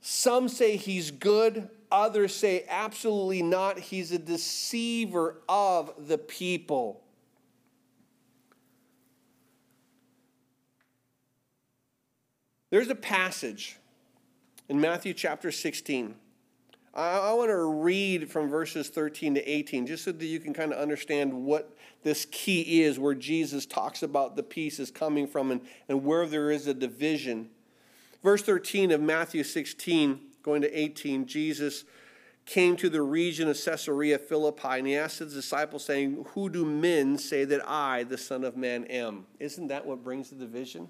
[0.00, 7.02] some say he's good, others say, Absolutely not, he's a deceiver of the people.
[12.70, 13.76] There's a passage
[14.68, 16.14] in Matthew chapter 16.
[16.96, 20.72] I, want to read from verses 13 to 18 just so that you can kind
[20.72, 25.50] of understand what this key is, where Jesus talks about the peace is coming from
[25.50, 27.50] and, and where there is a division.
[28.22, 31.84] Verse 13 of Matthew 16 going to 18, Jesus
[32.46, 36.64] came to the region of Caesarea Philippi, and he asked his disciples, saying, Who do
[36.64, 39.26] men say that I, the Son of Man, am?
[39.40, 40.88] Isn't that what brings the division?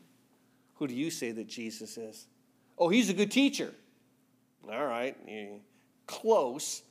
[0.75, 2.29] Who do you say that Jesus is?
[2.79, 3.73] Oh, he's a good teacher.
[4.71, 5.17] All right,
[6.07, 6.83] close.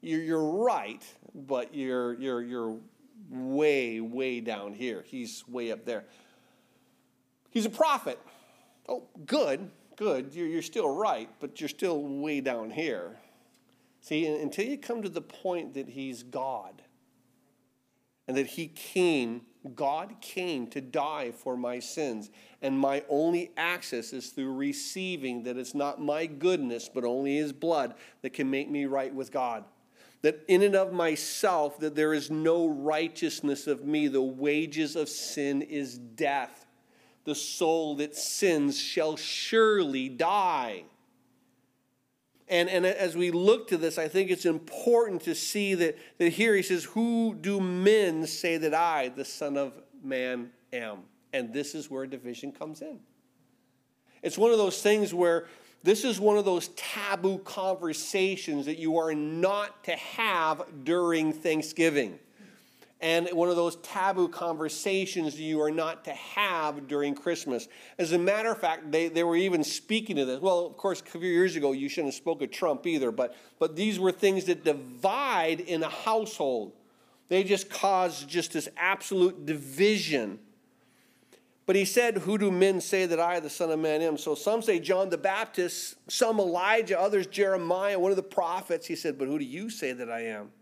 [0.00, 1.04] You're, right,
[1.34, 2.78] but you're, you're, you're
[3.28, 5.04] way, way down here.
[5.06, 6.04] He's way up there.
[7.50, 8.18] He's a prophet.
[8.88, 10.34] Oh, good, good.
[10.34, 13.16] You're, you're still right, but you're still way down here.
[14.00, 16.82] See, until you come to the point that he's God
[18.28, 19.42] and that he came,
[19.74, 22.30] God came to die for my sins,
[22.62, 27.52] and my only access is through receiving that it's not my goodness, but only his
[27.52, 29.64] blood that can make me right with God.
[30.22, 34.08] That in and of myself, that there is no righteousness of me.
[34.08, 36.65] The wages of sin is death.
[37.26, 40.84] The soul that sins shall surely die.
[42.48, 46.30] And, and as we look to this, I think it's important to see that, that
[46.30, 50.98] here he says, Who do men say that I, the Son of Man, am?
[51.32, 53.00] And this is where division comes in.
[54.22, 55.48] It's one of those things where
[55.82, 62.18] this is one of those taboo conversations that you are not to have during Thanksgiving
[63.00, 67.68] and one of those taboo conversations you are not to have during Christmas.
[67.98, 70.40] As a matter of fact, they, they were even speaking of this.
[70.40, 73.36] Well, of course, a few years ago, you shouldn't have spoke of Trump either, but,
[73.58, 76.72] but these were things that divide in a household.
[77.28, 80.38] They just cause just this absolute division.
[81.66, 84.16] But he said, Who do men say that I, the Son of Man, am?
[84.16, 88.86] So some say John the Baptist, some Elijah, others Jeremiah, one of the prophets.
[88.86, 90.52] He said, But who do you say that I am?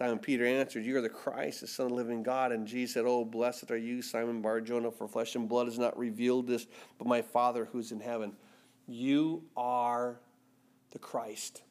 [0.00, 2.52] Simon Peter answered, You are the Christ, the Son of the living God.
[2.52, 5.98] And Jesus said, Oh, blessed are you, Simon Barjona, for flesh and blood has not
[5.98, 8.32] revealed this, but my Father who's in heaven.
[8.88, 10.18] You are
[10.92, 11.64] the Christ.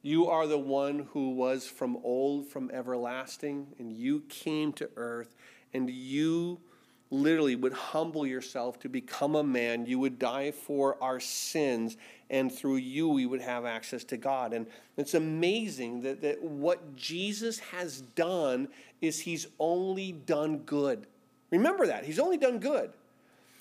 [0.00, 5.36] You are the one who was from old, from everlasting, and you came to earth,
[5.74, 6.62] and you
[7.10, 9.86] literally would humble yourself to become a man.
[9.86, 11.96] You would die for our sins,
[12.30, 14.52] and through you we would have access to God.
[14.52, 18.68] And it's amazing that, that what Jesus has done
[19.00, 21.06] is he's only done good.
[21.50, 22.04] Remember that.
[22.04, 22.92] He's only done good.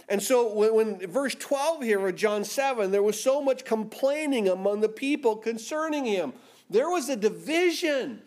[0.08, 4.48] And so when, when verse 12 here of John 7, there was so much complaining
[4.48, 6.34] among the people concerning him.
[6.70, 8.22] There was a division.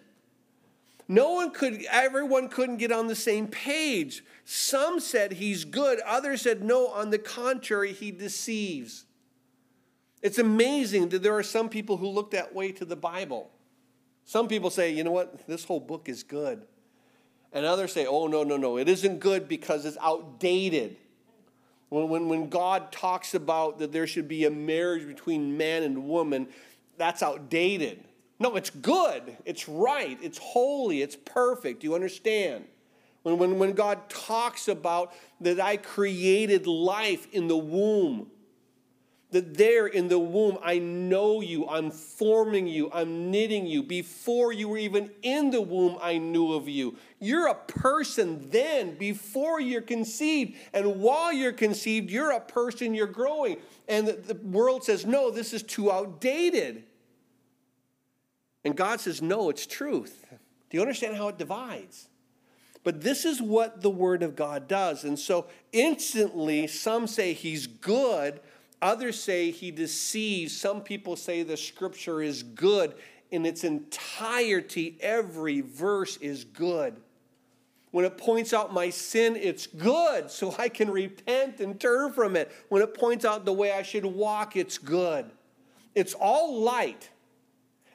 [1.08, 4.24] No one could, everyone couldn't get on the same page.
[4.44, 9.04] Some said he's good, others said no, on the contrary, he deceives.
[10.22, 13.50] It's amazing that there are some people who look that way to the Bible.
[14.24, 16.62] Some people say, you know what, this whole book is good.
[17.52, 20.96] And others say, oh, no, no, no, it isn't good because it's outdated.
[21.88, 26.08] When, when, when God talks about that there should be a marriage between man and
[26.08, 26.48] woman,
[26.96, 28.04] that's outdated.
[28.42, 31.80] No, it's good, it's right, it's holy, it's perfect.
[31.80, 32.64] Do you understand?
[33.22, 38.32] When, when, when God talks about that I created life in the womb,
[39.30, 43.84] that there in the womb, I know you, I'm forming you, I'm knitting you.
[43.84, 46.96] Before you were even in the womb, I knew of you.
[47.20, 50.56] You're a person then, before you're conceived.
[50.72, 53.58] And while you're conceived, you're a person, you're growing.
[53.86, 56.82] And the, the world says, no, this is too outdated.
[58.64, 60.26] And God says, no, it's truth.
[60.70, 62.08] Do you understand how it divides?
[62.84, 65.04] But this is what the Word of God does.
[65.04, 68.40] And so instantly, some say he's good
[68.82, 70.54] Others say he deceives.
[70.56, 72.94] Some people say the scripture is good
[73.30, 74.98] in its entirety.
[75.00, 76.96] Every verse is good.
[77.92, 82.34] When it points out my sin, it's good, so I can repent and turn from
[82.34, 82.50] it.
[82.70, 85.30] When it points out the way I should walk, it's good.
[85.94, 87.10] It's all light.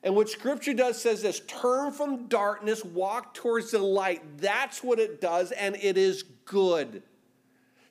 [0.07, 4.21] And what Scripture does says this turn from darkness, walk towards the light.
[4.37, 7.03] That's what it does, and it is good.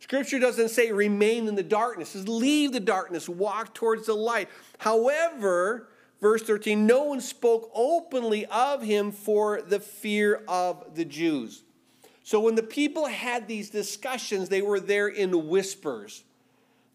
[0.01, 4.15] Scripture doesn't say remain in the darkness, it says leave the darkness, walk towards the
[4.15, 4.49] light.
[4.79, 5.91] However,
[6.23, 11.65] verse 13, no one spoke openly of him for the fear of the Jews.
[12.23, 16.25] So when the people had these discussions, they were there in whispers.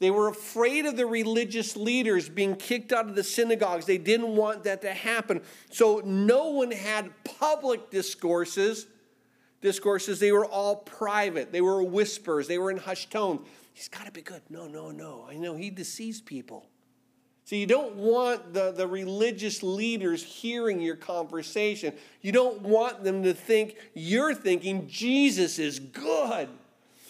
[0.02, 3.86] They were afraid of the religious leaders being kicked out of the synagogues.
[3.86, 5.42] They didn't want that to happen.
[5.70, 8.88] So no one had public discourses
[9.62, 11.52] discourses, they were all private.
[11.52, 13.48] They were whispers, they were in hushed tones.
[13.74, 14.42] He's got to be good.
[14.50, 15.26] No, no, no.
[15.30, 16.66] I know he deceives people.
[17.46, 21.94] So you don't want the, the religious leaders hearing your conversation.
[22.22, 26.50] You don't want them to think you're thinking Jesus is good.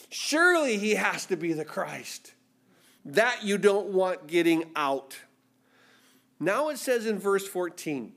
[0.10, 2.34] Surely he has to be the Christ.
[3.06, 5.18] That you don't want getting out.
[6.40, 8.14] Now it says in verse 14,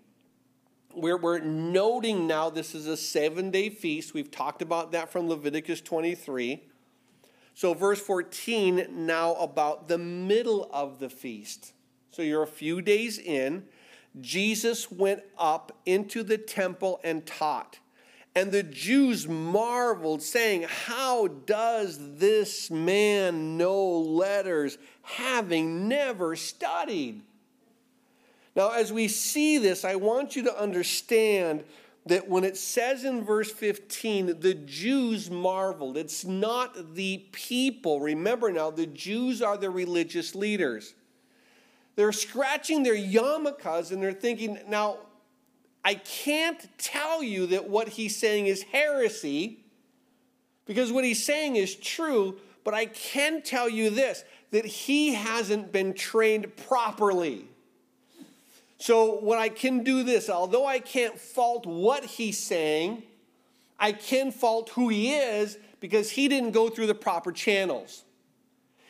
[0.93, 4.15] where we're noting now this is a seven day feast.
[4.15, 6.63] We've talked about that from Leviticus 23.
[7.57, 11.73] So, verse 14 now about the middle of the feast.
[12.11, 13.65] So, you're a few days in.
[14.21, 17.79] Jesus went up into the temple and taught.
[18.37, 27.23] And the Jews marveled, saying, How does this man know letters, having never studied?
[28.57, 31.65] Now, as we see this, I want you to understand
[32.07, 38.01] that when it says in verse 15, the Jews marveled, it's not the people.
[38.01, 40.95] Remember now, the Jews are the religious leaders.
[41.97, 44.99] They're scratching their yarmulkes and they're thinking, now,
[45.85, 49.59] I can't tell you that what he's saying is heresy,
[50.65, 55.73] because what he's saying is true, but I can tell you this that he hasn't
[55.73, 57.45] been trained properly.
[58.79, 63.03] So, what I can do this, although I can't fault what he's saying,
[63.79, 68.05] I can fault who he is because he didn't go through the proper channels.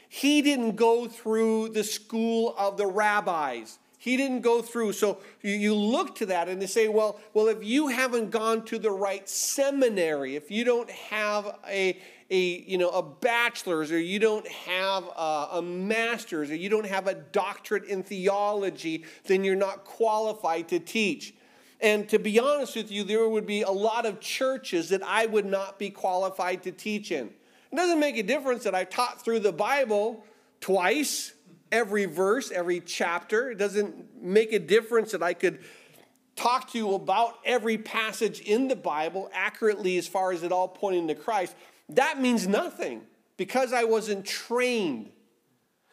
[0.08, 3.78] He didn't go through the school of the rabbis.
[4.04, 4.92] He didn't go through.
[4.92, 8.78] So you look to that and they say, well, well, if you haven't gone to
[8.78, 11.98] the right seminary, if you don't have a,
[12.28, 16.84] a, you know, a bachelor's or you don't have a, a master's or you don't
[16.84, 21.32] have a doctorate in theology, then you're not qualified to teach.
[21.80, 25.24] And to be honest with you, there would be a lot of churches that I
[25.24, 27.30] would not be qualified to teach in.
[27.72, 30.26] It doesn't make a difference that I taught through the Bible
[30.60, 31.32] twice,
[31.74, 33.50] every verse, every chapter.
[33.50, 35.58] It doesn't make a difference that I could
[36.36, 40.68] talk to you about every passage in the Bible accurately as far as it all
[40.68, 41.54] pointing to Christ
[41.90, 43.02] that means nothing
[43.36, 45.10] because I wasn't trained.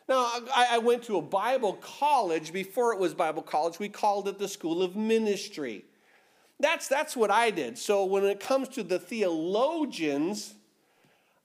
[0.08, 2.52] Now, I, went to a Bible college.
[2.52, 5.86] Before it was Bible college, we called it the School of Ministry.
[6.60, 7.78] That's, that's what I did.
[7.78, 10.54] So when it comes to the theologians,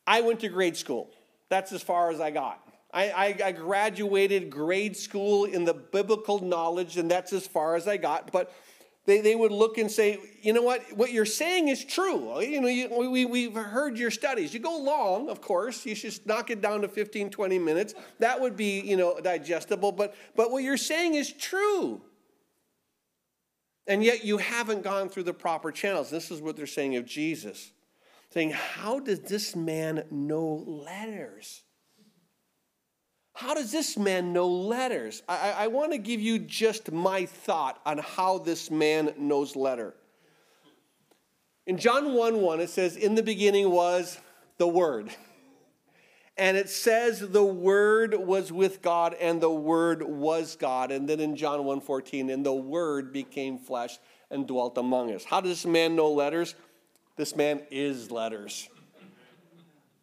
[0.07, 1.11] I went to grade school.
[1.49, 2.61] That's as far as I got.
[2.97, 7.87] I, I, I, graduated grade school in the biblical knowledge, and that's as far as
[7.87, 8.33] I got.
[8.33, 8.51] But
[9.05, 12.41] they, they would look and say, you know what, what you're saying is true.
[12.41, 14.55] You know, you, we, we've heard your studies.
[14.55, 15.85] You go long, of course.
[15.85, 17.93] You should knock it down to 15, 20 minutes.
[18.19, 19.93] That would be, you know, digestible.
[19.93, 22.01] But, but what you're saying is true.
[23.87, 26.09] And yet you haven't gone through the proper channels.
[26.09, 27.73] This is what they're saying of Jesus.
[28.31, 31.63] Saying, how does this man know letters?
[33.37, 35.23] How does this man know letters?
[35.29, 39.95] I, I want to give you just my thought on how this man knows letter.
[41.67, 44.19] In John 1 1, it says, In the beginning was
[44.57, 45.11] the Word.
[46.39, 50.91] And it says the Word was with God, and the Word was God.
[50.91, 53.99] And then in John 1 14, and the Word became flesh
[54.31, 55.25] and dwelt among us.
[55.25, 56.55] How does this man know letters?
[57.17, 58.67] This man is letters.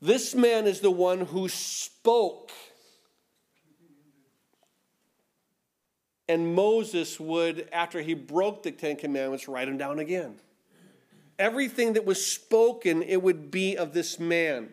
[0.04, 2.52] This man is the one who spoke
[6.30, 10.36] And Moses would, after he broke the Ten Commandments, write them down again.
[11.38, 14.70] Everything that was spoken, it would be of this man.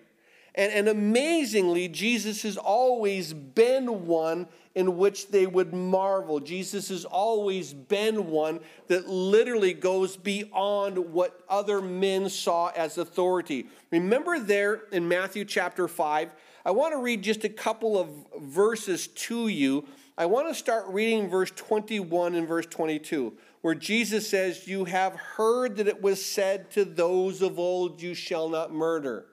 [0.55, 6.39] And, and amazingly, Jesus has always been one in which they would marvel.
[6.39, 13.67] Jesus has always been one that literally goes beyond what other men saw as authority.
[13.91, 16.31] Remember there in Matthew chapter 5,
[16.65, 18.09] I want to read just a couple of
[18.41, 19.87] verses to you
[20.21, 25.15] I want to start reading verse 21 and verse 22, where Jesus says, You have
[25.15, 29.25] heard that it was said to those of old, You shall not murder.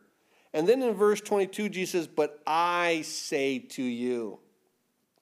[0.53, 4.39] And then in verse 22, Jesus says, But I say to you,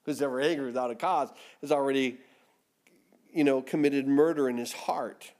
[0.03, 1.29] who's ever angry without a cause
[1.61, 2.19] has already,
[3.33, 5.31] you know, committed murder in his heart.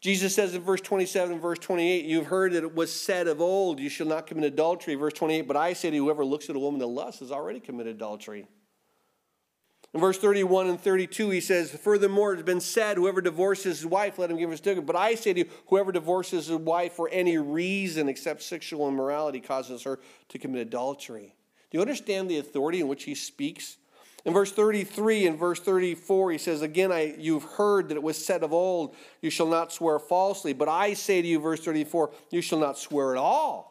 [0.00, 3.40] Jesus says in verse 27 and verse 28, You've heard that it was said of
[3.40, 4.94] old, You shall not commit adultery.
[4.94, 7.60] Verse 28, But I say to whoever looks at a woman to lust has already
[7.60, 8.46] committed adultery.
[9.92, 13.86] In verse 31 and 32, he says, Furthermore, it has been said, Whoever divorces his
[13.86, 14.86] wife, let him give her certificate.
[14.86, 19.40] But I say to you, whoever divorces his wife for any reason except sexual immorality
[19.40, 19.98] causes her
[20.28, 21.34] to commit adultery.
[21.70, 23.76] Do you understand the authority in which he speaks?
[24.24, 28.22] In verse 33 and verse 34, he says, Again, I, you've heard that it was
[28.22, 30.52] said of old, You shall not swear falsely.
[30.52, 33.70] But I say to you, verse 34, You shall not swear at all.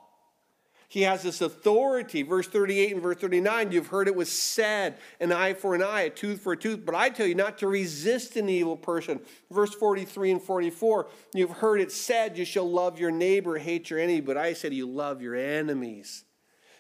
[0.90, 2.24] He has this authority.
[2.24, 6.02] Verse 38 and verse 39, you've heard it was said, an eye for an eye,
[6.02, 6.84] a tooth for a tooth.
[6.84, 9.20] But I tell you not to resist an evil person.
[9.52, 14.00] Verse 43 and 44, you've heard it said, You shall love your neighbor, hate your
[14.00, 14.22] enemy.
[14.22, 16.24] But I said, You love your enemies.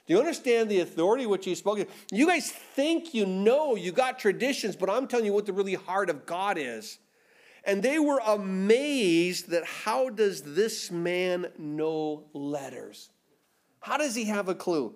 [0.09, 1.87] Do you understand the authority which he spoke?
[2.11, 5.75] You guys think you know, you got traditions, but I'm telling you what the really
[5.75, 6.97] heart of God is.
[7.63, 13.11] And they were amazed that how does this man know letters?
[13.81, 14.95] How does he have a clue?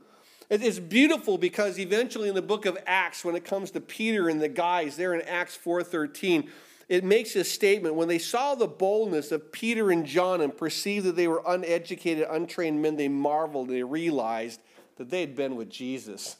[0.49, 4.41] It's beautiful because eventually in the book of Acts, when it comes to Peter and
[4.41, 6.49] the guys there in Acts 4:13,
[6.89, 7.93] it makes a statement.
[7.93, 12.27] When they saw the boldness of Peter and John and perceived that they were uneducated,
[12.27, 13.69] untrained men, they marveled.
[13.69, 14.59] They realized
[14.97, 16.35] that they had been with Jesus.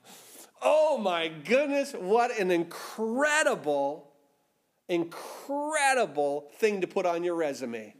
[0.62, 4.12] oh my goodness, what an incredible,
[4.88, 7.94] incredible thing to put on your resume.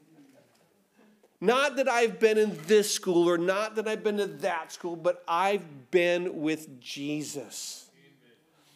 [1.41, 4.95] Not that I've been in this school or not that I've been to that school,
[4.95, 7.91] but I've been with Jesus.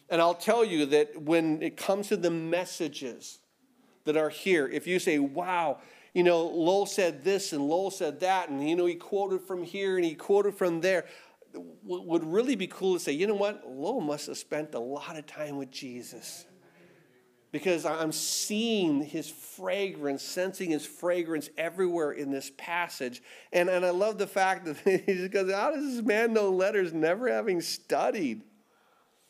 [0.09, 3.39] And I'll tell you that when it comes to the messages
[4.03, 5.79] that are here, if you say, wow,
[6.17, 9.61] you know, Lowell said this and Lowell said that, and, you know, he quoted from
[9.61, 11.05] here and he quoted from there,
[11.83, 15.15] would really be cool to say, you know what, Lowell must have spent a lot
[15.15, 16.47] of time with Jesus
[17.51, 23.21] because I'm seeing his fragrance, sensing his fragrance everywhere in this passage.
[23.53, 26.49] And, and I love the fact that he just goes, How does this man know
[26.49, 28.41] letters never having studied?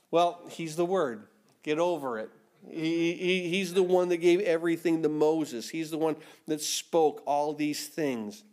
[0.09, 1.27] Well, he's the Word.
[1.63, 2.29] Get over it.
[2.71, 6.15] He, he, he's the one that gave everything to Moses, he's the one
[6.47, 8.43] that spoke all these things.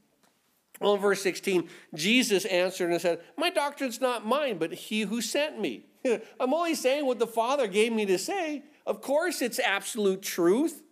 [0.81, 5.21] Well, in verse 16, Jesus answered and said, My doctrine's not mine, but he who
[5.21, 5.87] sent me.
[6.41, 8.65] I'm only saying what the Father gave me to say.
[8.87, 10.83] Of course, it's absolute truth.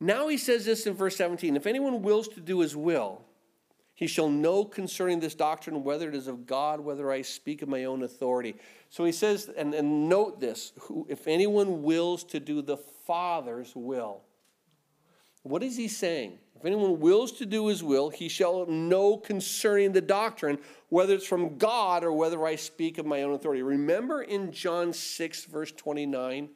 [0.00, 3.24] Now he says this in verse 17 If anyone wills to do his will,
[3.98, 7.68] he shall know concerning this doctrine whether it is of God, whether I speak of
[7.68, 8.54] my own authority.
[8.90, 10.72] So he says, and, and note this
[11.08, 14.20] if anyone wills to do the Father's will.
[15.42, 16.38] What is he saying?
[16.54, 21.26] If anyone wills to do his will, he shall know concerning the doctrine, whether it's
[21.26, 23.62] from God or whether I speak of my own authority.
[23.62, 26.50] Remember in John 6, verse 29,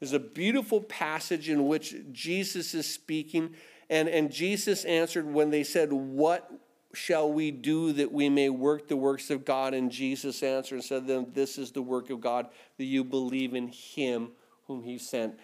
[0.00, 3.50] there's a beautiful passage in which Jesus is speaking,
[3.90, 6.50] and, and Jesus answered when they said, What
[6.94, 9.74] shall we do that we may work the works of God?
[9.74, 13.54] And Jesus answered and said, Then this is the work of God, that you believe
[13.54, 14.30] in him
[14.66, 15.38] whom he sent.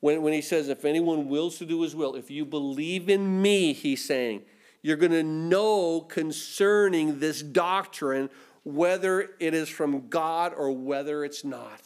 [0.00, 3.42] When, when he says, if anyone wills to do his will, if you believe in
[3.42, 4.42] me, he's saying,
[4.82, 8.30] you're going to know concerning this doctrine
[8.64, 11.80] whether it is from God or whether it's not.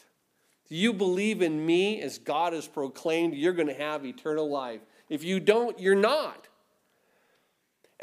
[0.67, 4.81] If you believe in me as God has proclaimed, you're going to have eternal life.
[5.09, 6.49] If you don't, you're not.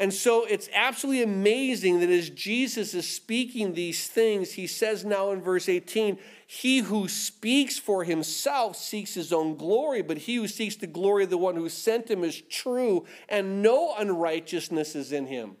[0.00, 5.30] And so it's absolutely amazing that as Jesus is speaking these things, he says now
[5.30, 10.48] in verse 18, He who speaks for himself seeks his own glory, but he who
[10.48, 15.12] seeks the glory of the one who sent him is true, and no unrighteousness is
[15.12, 15.56] in him.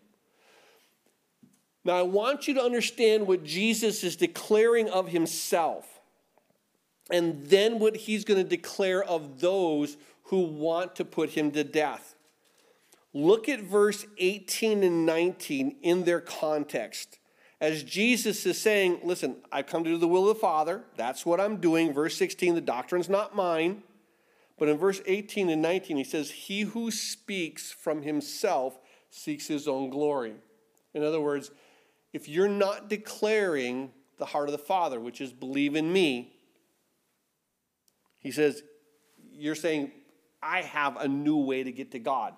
[1.84, 5.86] Now, I want you to understand what Jesus is declaring of himself,
[7.10, 11.62] and then what he's going to declare of those who want to put him to
[11.62, 12.14] death.
[13.12, 17.18] Look at verse 18 and 19 in their context.
[17.60, 20.84] As Jesus is saying, Listen, I've come to do the will of the Father.
[20.96, 21.92] That's what I'm doing.
[21.92, 23.82] Verse 16, the doctrine's not mine.
[24.58, 28.78] But in verse 18 and 19, he says, He who speaks from himself
[29.10, 30.34] seeks his own glory.
[30.94, 31.50] In other words,
[32.12, 36.32] if you're not declaring the heart of the Father, which is believe in me,
[38.20, 38.62] he says,
[39.32, 39.90] You're saying,
[40.42, 42.34] I have a new way to get to God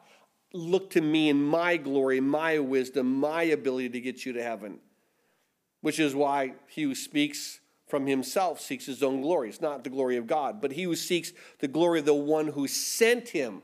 [0.53, 4.79] look to me in my glory, my wisdom, my ability to get you to heaven.
[5.81, 9.49] Which is why he who speaks from himself seeks his own glory.
[9.49, 12.49] It's not the glory of God, but he who seeks the glory of the one
[12.49, 13.63] who sent him.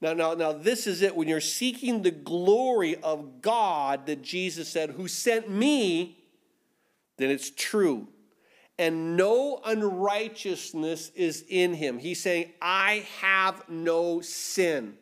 [0.00, 1.14] Now, now, now, this is it.
[1.14, 6.18] When you're seeking the glory of God that Jesus said, who sent me,
[7.18, 8.08] then it's true.
[8.78, 11.98] And no unrighteousness is in him.
[11.98, 14.94] He's saying, I have no sin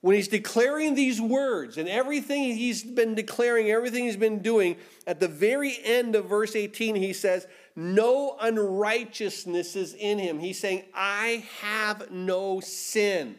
[0.00, 4.76] when he's declaring these words and everything he's been declaring, everything he's been doing,
[5.06, 7.46] at the very end of verse 18, he says,
[7.76, 10.38] No unrighteousness is in him.
[10.38, 13.36] He's saying, I have no sin.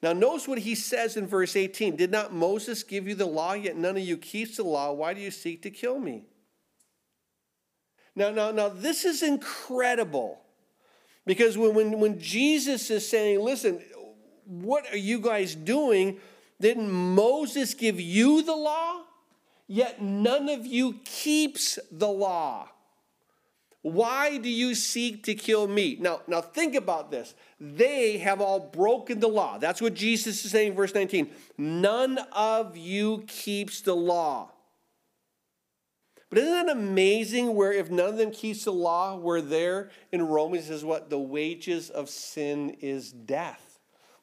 [0.00, 3.54] Now, notice what he says in verse 18 Did not Moses give you the law,
[3.54, 4.92] yet none of you keeps the law?
[4.92, 6.24] Why do you seek to kill me?
[8.14, 10.38] Now, now, now, this is incredible.
[11.24, 13.80] Because when, when, when Jesus is saying, listen,
[14.46, 16.18] what are you guys doing?
[16.60, 19.02] Didn't Moses give you the law?
[19.66, 22.68] Yet none of you keeps the law.
[23.82, 25.96] Why do you seek to kill me?
[26.00, 27.34] Now, now think about this.
[27.60, 29.58] They have all broken the law.
[29.58, 31.28] That's what Jesus is saying, verse 19.
[31.58, 34.52] None of you keeps the law.
[36.30, 40.22] But isn't that amazing where if none of them keeps the law, we're there in
[40.22, 41.10] Romans is what?
[41.10, 43.71] The wages of sin is death.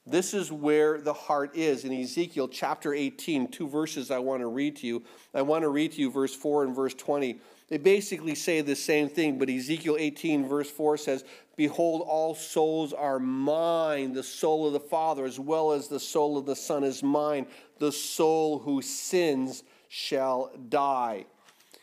[0.10, 1.86] This is where the heart is.
[1.86, 5.04] In Ezekiel chapter 18, two verses I want to read to you.
[5.36, 7.40] I want to read to you verse 4 and verse 20.
[7.68, 11.24] They basically say the same thing, but Ezekiel 18, verse 4 says,
[11.56, 14.14] Behold, all souls are mine.
[14.14, 17.46] The soul of the Father, as well as the soul of the Son, is mine.
[17.78, 21.26] The soul who sins shall die.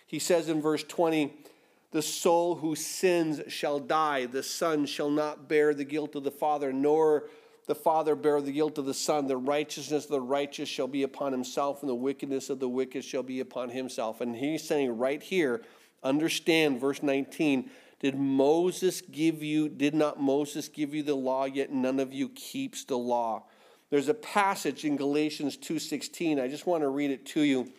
[0.05, 1.33] He says in verse 20,
[1.93, 4.27] The soul who sins shall die.
[4.27, 7.29] The Son shall not bear the guilt of the Father, nor
[7.67, 9.27] the Father bear the guilt of the Son.
[9.27, 13.05] The righteousness of the righteous shall be upon himself, and the wickedness of the wicked
[13.05, 14.21] shall be upon himself.
[14.21, 15.63] And he's saying right here,
[16.03, 17.71] understand verse 19.
[17.99, 22.29] Did Moses give you, did not Moses give you the law, yet none of you
[22.29, 23.45] keeps the law?
[23.91, 26.41] There's a passage in Galatians 2:16.
[26.41, 27.73] I just want to read it to you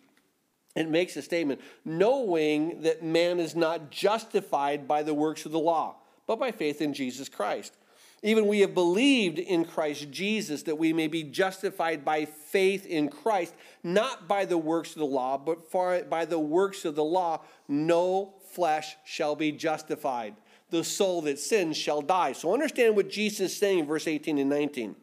[0.77, 5.59] it makes a statement knowing that man is not justified by the works of the
[5.59, 5.95] law,
[6.27, 7.73] but by faith in Jesus Christ.
[8.23, 13.09] Even we have believed in Christ Jesus that we may be justified by faith in
[13.09, 13.53] Christ,
[13.83, 17.41] not by the works of the law, but for, by the works of the law,
[17.67, 20.35] no flesh shall be justified.
[20.71, 22.33] The soul that sins shall die.
[22.33, 24.95] So understand what Jesus is saying in verse 18 and 19.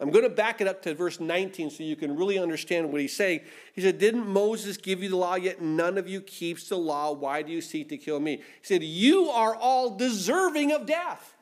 [0.00, 3.00] I'm going to back it up to verse 19 so you can really understand what
[3.00, 3.40] he's saying.
[3.72, 7.12] He said, Didn't Moses give you the law, yet none of you keeps the law?
[7.12, 8.36] Why do you seek to kill me?
[8.36, 11.34] He said, You are all deserving of death.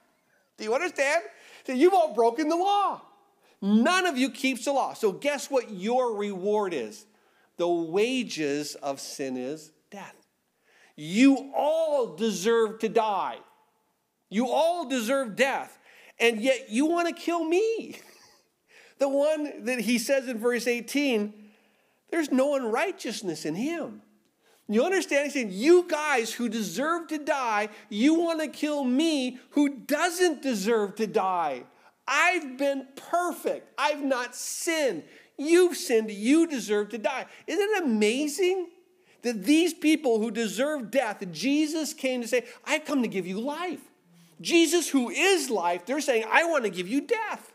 [0.58, 1.22] Do you understand?
[1.64, 3.02] Said, You've all broken the law.
[3.62, 4.92] None of you keeps the law.
[4.92, 7.06] So, guess what your reward is?
[7.56, 10.14] The wages of sin is death.
[10.94, 13.38] You all deserve to die.
[14.28, 15.78] You all deserve death.
[16.18, 18.00] And yet you want to kill me.
[18.98, 21.34] The one that he says in verse 18,
[22.10, 24.00] there's no unrighteousness in him.
[24.68, 25.24] You understand?
[25.24, 30.42] He's saying, You guys who deserve to die, you want to kill me who doesn't
[30.42, 31.62] deserve to die.
[32.08, 33.72] I've been perfect.
[33.78, 35.04] I've not sinned.
[35.38, 36.10] You've sinned.
[36.10, 37.26] You deserve to die.
[37.46, 38.68] Isn't it amazing
[39.22, 43.40] that these people who deserve death, Jesus came to say, I've come to give you
[43.40, 43.80] life.
[44.40, 47.52] Jesus, who is life, they're saying, I want to give you death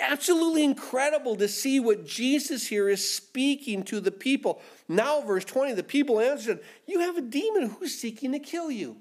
[0.00, 4.60] absolutely incredible to see what Jesus here is speaking to the people.
[4.88, 8.96] Now, verse 20, the people answered, You have a demon who's seeking to kill you.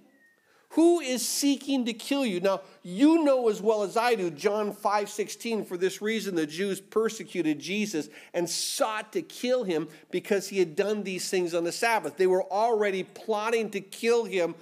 [0.69, 2.41] Who is seeking to kill you?
[2.41, 6.45] Now, you know as well as I do, John 5 16, for this reason the
[6.45, 11.63] Jews persecuted Jesus and sought to kill him because he had done these things on
[11.63, 12.17] the Sabbath.
[12.17, 14.55] They were already plotting to kill him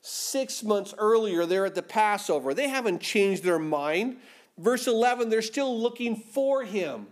[0.00, 2.54] six months earlier there at the Passover.
[2.54, 4.16] They haven't changed their mind.
[4.56, 7.08] Verse 11, they're still looking for him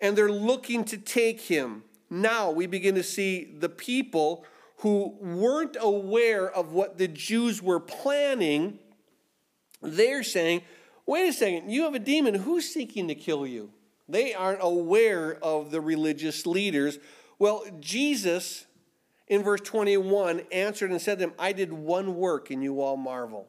[0.00, 1.84] and they're looking to take him.
[2.12, 4.44] Now we begin to see the people
[4.80, 8.78] who weren't aware of what the Jews were planning.
[9.80, 10.60] They're saying,
[11.06, 12.34] wait a second, you have a demon.
[12.34, 13.70] Who's seeking to kill you?
[14.10, 16.98] They aren't aware of the religious leaders.
[17.38, 18.66] Well, Jesus
[19.26, 22.98] in verse 21 answered and said to them, I did one work and you all
[22.98, 23.48] marvel.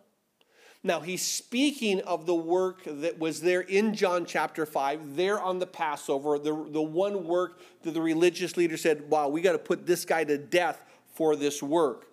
[0.85, 5.59] Now, he's speaking of the work that was there in John chapter 5, there on
[5.59, 9.59] the Passover, the, the one work that the religious leader said, wow, we got to
[9.59, 12.07] put this guy to death for this work.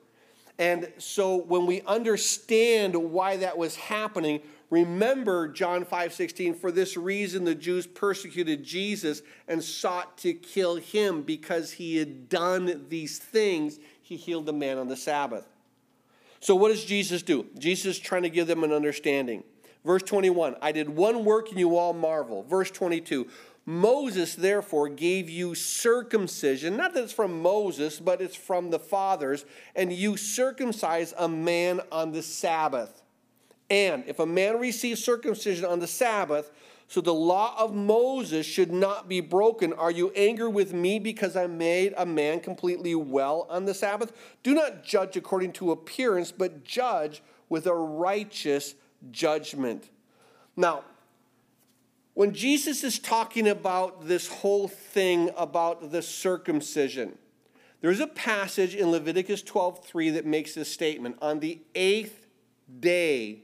[0.61, 6.97] And so when we understand why that was happening, remember John 5 16, for this
[6.97, 13.19] reason the Jews persecuted Jesus and sought to kill him because he had done these
[13.19, 13.81] things.
[14.01, 15.50] He healed the man on the Sabbath.
[16.41, 17.47] So, what does Jesus do?
[17.59, 19.45] Jesus is trying to give them an understanding.
[19.85, 22.43] Verse 21 I did one work and you all marvel.
[22.43, 23.29] Verse 22
[23.67, 26.77] Moses, therefore, gave you circumcision.
[26.77, 29.45] Not that it's from Moses, but it's from the fathers.
[29.77, 33.03] And you circumcise a man on the Sabbath.
[33.69, 36.51] And if a man receives circumcision on the Sabbath,
[36.91, 39.73] so the law of Moses should not be broken.
[39.73, 44.13] Are you angry with me because I made a man completely well on the Sabbath?
[44.43, 48.75] Do not judge according to appearance, but judge with a righteous
[49.13, 49.89] judgment.
[50.57, 50.83] Now,
[52.15, 57.17] when Jesus is talking about this whole thing about the circumcision,
[57.81, 61.17] There's a passage in Leviticus 12:3 that makes this statement.
[61.23, 62.27] On the eighth
[62.79, 63.43] day,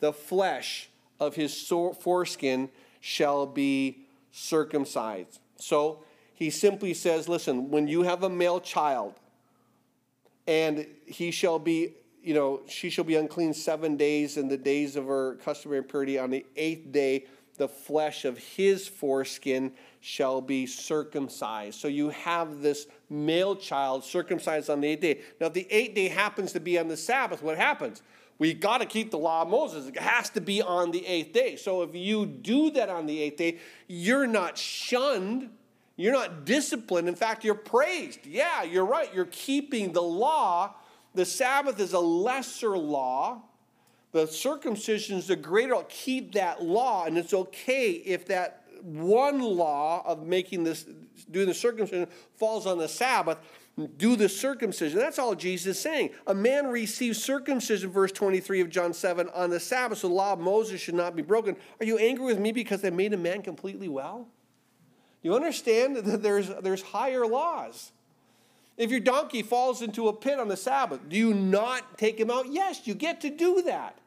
[0.00, 0.88] the flesh
[1.20, 2.68] of his foreskin
[3.00, 5.38] shall be circumcised.
[5.56, 6.04] So
[6.34, 9.14] he simply says, listen, when you have a male child,
[10.46, 14.96] and he shall be, you know, she shall be unclean seven days, in the days
[14.96, 20.66] of her customary purity on the eighth day, the flesh of his foreskin shall be
[20.66, 21.78] circumcised.
[21.78, 25.20] So you have this male child circumcised on the eighth day.
[25.40, 28.02] Now, if the eighth day happens to be on the Sabbath, what happens?
[28.38, 29.86] We got to keep the law of Moses.
[29.86, 31.56] It has to be on the eighth day.
[31.56, 35.50] So if you do that on the eighth day, you're not shunned.
[35.96, 37.08] You're not disciplined.
[37.08, 38.26] In fact, you're praised.
[38.26, 39.12] Yeah, you're right.
[39.14, 40.74] You're keeping the law.
[41.14, 43.42] The Sabbath is a lesser law.
[44.10, 45.76] The circumcision is the greater.
[45.88, 50.86] Keep that law, and it's okay if that one law of making this,
[51.30, 52.06] doing the circumcision
[52.36, 53.38] falls on the Sabbath,
[53.96, 54.98] do the circumcision.
[54.98, 56.10] That's all Jesus is saying.
[56.26, 60.32] A man receives circumcision, verse 23 of John 7, on the Sabbath, so the law
[60.32, 61.56] of Moses should not be broken.
[61.80, 64.28] Are you angry with me because I made a man completely well?
[65.22, 67.90] You understand that there's, there's higher laws.
[68.76, 72.30] If your donkey falls into a pit on the Sabbath, do you not take him
[72.30, 72.52] out?
[72.52, 73.98] Yes, you get to do that.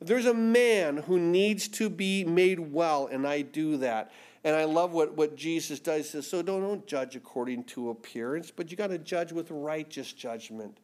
[0.00, 4.12] There's a man who needs to be made well, and I do that.
[4.44, 6.04] And I love what, what Jesus does.
[6.04, 9.50] He says, So don't, don't judge according to appearance, but you got to judge with
[9.50, 10.78] righteous judgment.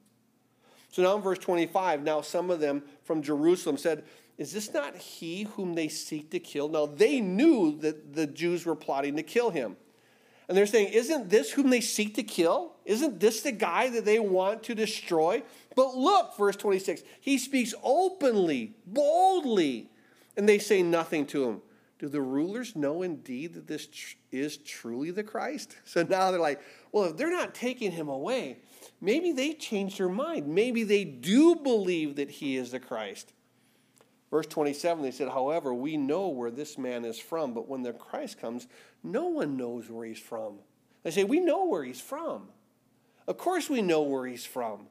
[0.89, 4.05] So now in verse 25, now some of them from Jerusalem said,
[4.39, 6.69] Is this not he whom they seek to kill?
[6.69, 9.77] Now they knew that the Jews were plotting to kill him.
[10.49, 12.73] And they're saying, Isn't this whom they seek to kill?
[12.87, 15.43] Isn't this the guy that they want to destroy?
[15.77, 19.91] But look, verse 26, he speaks openly, boldly,
[20.37, 21.63] and they say nothing to him.
[22.01, 25.77] Do the rulers know indeed that this tr- is truly the Christ?
[25.85, 28.57] So now they're like, well, if they're not taking him away,
[29.03, 30.49] maybe they changed their mind.
[30.49, 33.35] Maybe they do believe that he is the Christ.
[34.31, 37.93] Verse 27, they said, However, we know where this man is from, but when the
[37.93, 38.67] Christ comes,
[39.03, 40.55] no one knows where he's from.
[41.03, 42.49] They say, We know where he's from.
[43.27, 44.87] Of course, we know where he's from.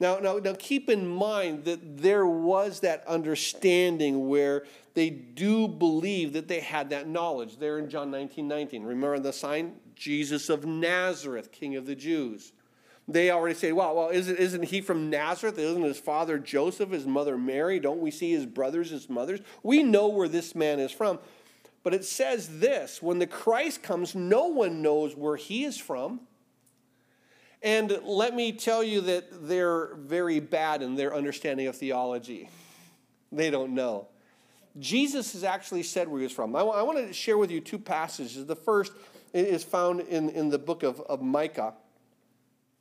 [0.00, 6.32] Now, now, now keep in mind that there was that understanding where they do believe
[6.32, 7.58] that they had that knowledge.
[7.58, 8.82] There in John 19 19.
[8.82, 9.74] Remember the sign?
[9.94, 12.52] Jesus of Nazareth, King of the Jews.
[13.06, 15.58] They already say, well, well, isn't, isn't he from Nazareth?
[15.58, 17.80] Isn't his father Joseph, his mother Mary?
[17.80, 19.40] Don't we see his brothers, his mothers?
[19.62, 21.18] We know where this man is from.
[21.82, 26.20] But it says this when the Christ comes, no one knows where he is from.
[27.62, 32.48] And let me tell you that they're very bad in their understanding of theology.
[33.30, 34.08] They don't know.
[34.78, 36.54] Jesus has actually said where he was from.
[36.56, 38.46] I, want to share with you two passages.
[38.46, 38.92] The first
[39.34, 41.74] is found in, in the book of, of Micah.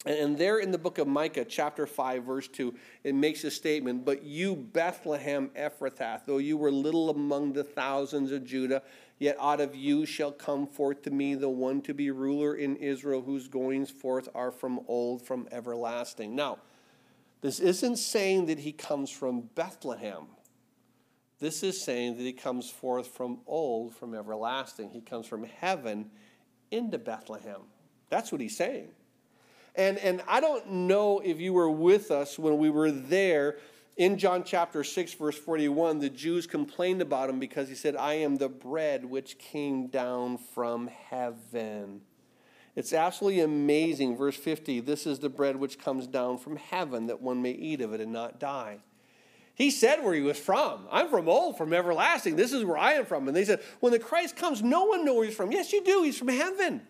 [0.05, 2.73] And there in the book of Micah, chapter 5, verse 2,
[3.03, 8.31] it makes a statement But you, Bethlehem Ephrathah, though you were little among the thousands
[8.31, 8.81] of Judah,
[9.19, 12.77] Yet out of you shall come forth to me the one to be ruler in
[12.77, 16.35] Israel, whose goings forth are from old, from everlasting.
[16.35, 16.59] Now,
[17.41, 20.27] this isn't saying that he comes from Bethlehem.
[21.39, 24.91] This is saying that he comes forth from old, from everlasting.
[24.91, 26.11] He comes from heaven
[26.71, 27.61] into Bethlehem.
[28.09, 28.89] That's what he's saying.
[29.76, 33.57] And, and I don't know if you were with us when we were there
[33.99, 38.13] in John chapter 6, verse 41, the Jews complained about him because he said, I
[38.13, 41.99] am the bread which came down from heaven.
[42.78, 44.15] It's absolutely amazing.
[44.15, 47.82] Verse 50 this is the bread which comes down from heaven that one may eat
[47.82, 48.80] of it and not die.
[49.53, 50.88] He said where he was from.
[50.89, 52.38] I'm from old, from everlasting.
[52.38, 53.28] This is where I am from.
[53.28, 55.51] And they said, when the Christ comes, no one knows where he's from.
[55.51, 56.03] Yes, you do.
[56.03, 56.84] He's from heaven.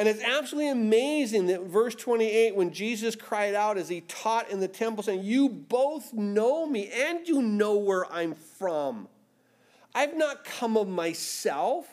[0.00, 4.58] And it's absolutely amazing that verse 28, when Jesus cried out as he taught in
[4.58, 9.08] the temple, saying, You both know me and you know where I'm from.
[9.94, 11.86] I've not come of myself,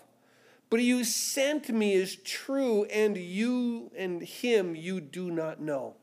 [0.70, 5.98] but you sent me is true, and you and him you do not know.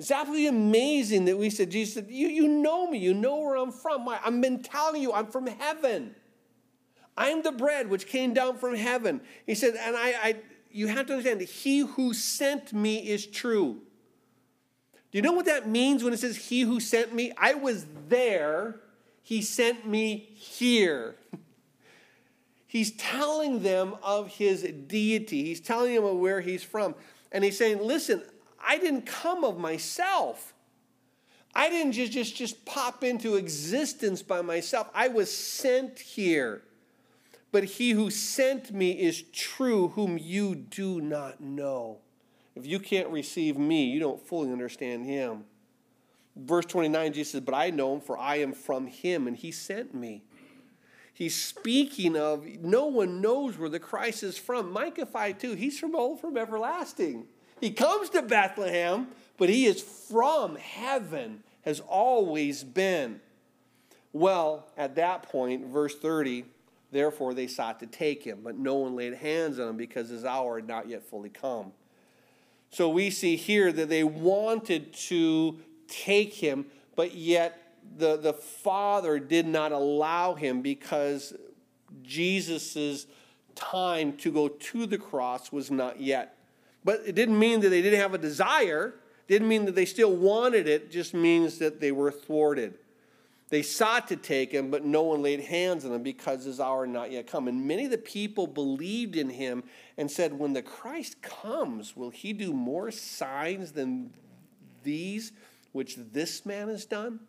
[0.00, 3.56] It's absolutely amazing that we said, Jesus said, You, you know me, you know where
[3.56, 4.08] I'm from.
[4.08, 6.16] I've been telling you, I'm from heaven.
[7.16, 9.20] I'm the bread which came down from heaven.
[9.46, 10.36] He said, and I, I
[10.76, 13.80] you have to understand that he who sent me is true.
[15.10, 17.32] Do you know what that means when it says he who sent me?
[17.38, 18.80] I was there,
[19.22, 21.16] he sent me here.
[22.66, 26.94] he's telling them of his deity, he's telling them of where he's from.
[27.32, 28.22] And he's saying, Listen,
[28.62, 30.52] I didn't come of myself.
[31.54, 34.90] I didn't just, just, just pop into existence by myself.
[34.94, 36.62] I was sent here
[37.52, 41.98] but he who sent me is true, whom you do not know.
[42.54, 45.44] If you can't receive me, you don't fully understand him.
[46.36, 49.50] Verse 29, Jesus says, But I know him, for I am from him, and he
[49.50, 50.22] sent me.
[51.12, 54.70] He's speaking of no one knows where the Christ is from.
[54.70, 57.26] Micah 5 2, he's from old, from everlasting.
[57.58, 63.20] He comes to Bethlehem, but he is from heaven, has always been.
[64.12, 66.44] Well, at that point, verse 30,
[66.96, 70.24] therefore they sought to take him, but no one laid hands on him because his
[70.24, 71.72] hour had not yet fully come.
[72.70, 79.18] So we see here that they wanted to take him, but yet the, the Father
[79.18, 81.32] did not allow him because
[82.02, 83.06] Jesus'
[83.54, 86.36] time to go to the cross was not yet.
[86.84, 88.94] But it didn't mean that they didn't have a desire,
[89.26, 92.78] didn't mean that they still wanted it, just means that they were thwarted.
[93.48, 96.84] They sought to take him, but no one laid hands on him because his hour
[96.84, 97.46] had not yet come.
[97.46, 99.62] And many of the people believed in him
[99.96, 104.12] and said, When the Christ comes, will he do more signs than
[104.82, 105.32] these
[105.70, 107.20] which this man has done?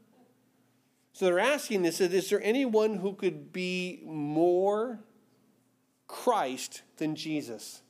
[1.14, 5.00] So they're asking this is there anyone who could be more
[6.08, 7.82] Christ than Jesus?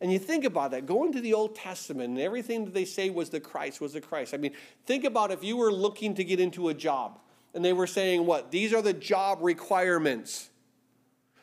[0.00, 3.08] And you think about that, go into the Old Testament and everything that they say
[3.08, 4.34] was the Christ, was the Christ.
[4.34, 4.52] I mean,
[4.84, 7.20] think about if you were looking to get into a job
[7.54, 8.50] and they were saying, what?
[8.50, 10.48] These are the job requirements.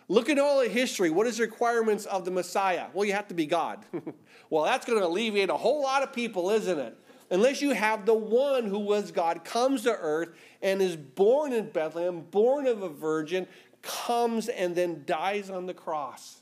[0.07, 1.09] Look at all the history.
[1.11, 2.87] What is the requirements of the Messiah?
[2.93, 3.85] Well, you have to be God.
[4.49, 6.97] well, that's going to alleviate a whole lot of people, isn't it?
[7.29, 10.29] unless you have the one who was God, comes to earth
[10.61, 13.47] and is born in Bethlehem, born of a virgin,
[13.81, 16.41] comes and then dies on the cross.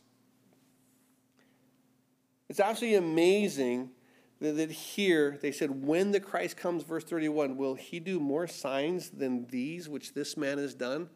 [2.49, 3.91] It's absolutely amazing
[4.39, 9.09] that, here they said, when the Christ comes, verse 31, will he do more signs
[9.09, 11.09] than these which this man has done?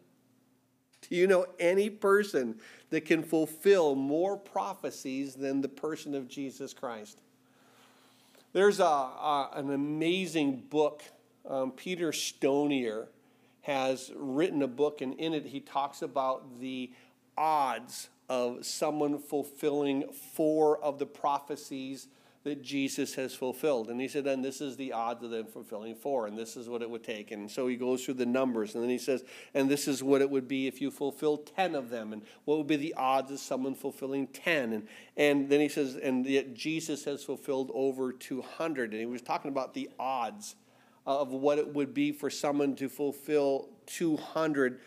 [1.08, 2.56] Do you know any person
[2.90, 7.20] that can fulfill more prophecies than the person of Jesus Christ?
[8.52, 11.02] There's a, a an amazing book.
[11.48, 13.08] Um, Peter Stoner
[13.62, 16.92] has written a book, and in it he talks about the
[17.36, 22.08] odds of someone fulfilling four of the prophecies
[22.44, 23.88] that Jesus has fulfilled.
[23.88, 26.68] And he said, then this is the odds of them fulfilling four, and this is
[26.68, 27.30] what it would take.
[27.30, 29.24] And so he goes through the numbers, and then he says,
[29.54, 32.58] and this is what it would be if you fulfill 10 of them, and what
[32.58, 34.72] would be the odds of someone fulfilling 10.
[34.72, 38.90] And, and then he says, and yet Jesus has fulfilled over 200.
[38.90, 40.56] And he was talking about the odds
[41.06, 44.80] of what it would be for someone to fulfill 200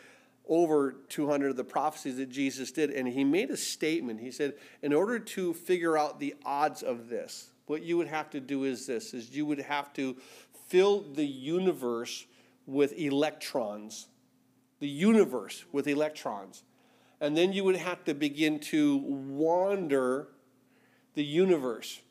[0.47, 2.91] over 200 of the prophecies that Jesus did.
[2.91, 4.19] And he made a statement.
[4.19, 8.29] He said, in order to figure out the odds of this, what you would have
[8.31, 10.15] to do is this, is you would have to
[10.67, 12.25] fill the universe
[12.65, 14.07] with electrons.
[14.79, 16.63] The universe with electrons.
[17.21, 20.27] And then you would have to begin to wander
[21.13, 22.01] the universe.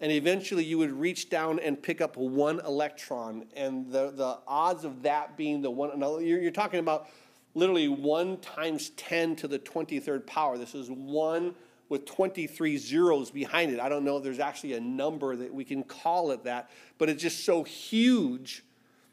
[0.00, 3.46] And eventually you would reach down and pick up one electron.
[3.54, 7.08] And the, the odds of that being the one, you're, you're talking about
[7.54, 10.58] literally 1 times 10 to the 23rd power.
[10.58, 11.54] This is 1
[11.88, 13.80] with 23 zeros behind it.
[13.80, 17.08] I don't know if there's actually a number that we can call it that, but
[17.08, 18.64] it's just so huge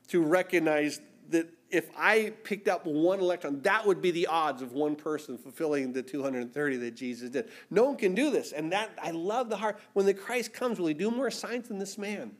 [0.07, 4.73] to recognize that if I picked up one electron, that would be the odds of
[4.73, 7.49] one person fulfilling the 230 that Jesus did.
[7.69, 8.51] No one can do this.
[8.51, 9.79] And that I love the heart.
[9.93, 12.31] When the Christ comes, will he do more signs than this man?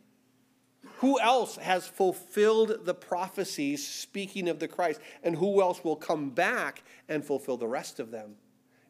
[1.02, 5.02] Who else has fulfilled the prophecies speaking of the Christ?
[5.24, 8.36] And who else will come back and fulfill the rest of them?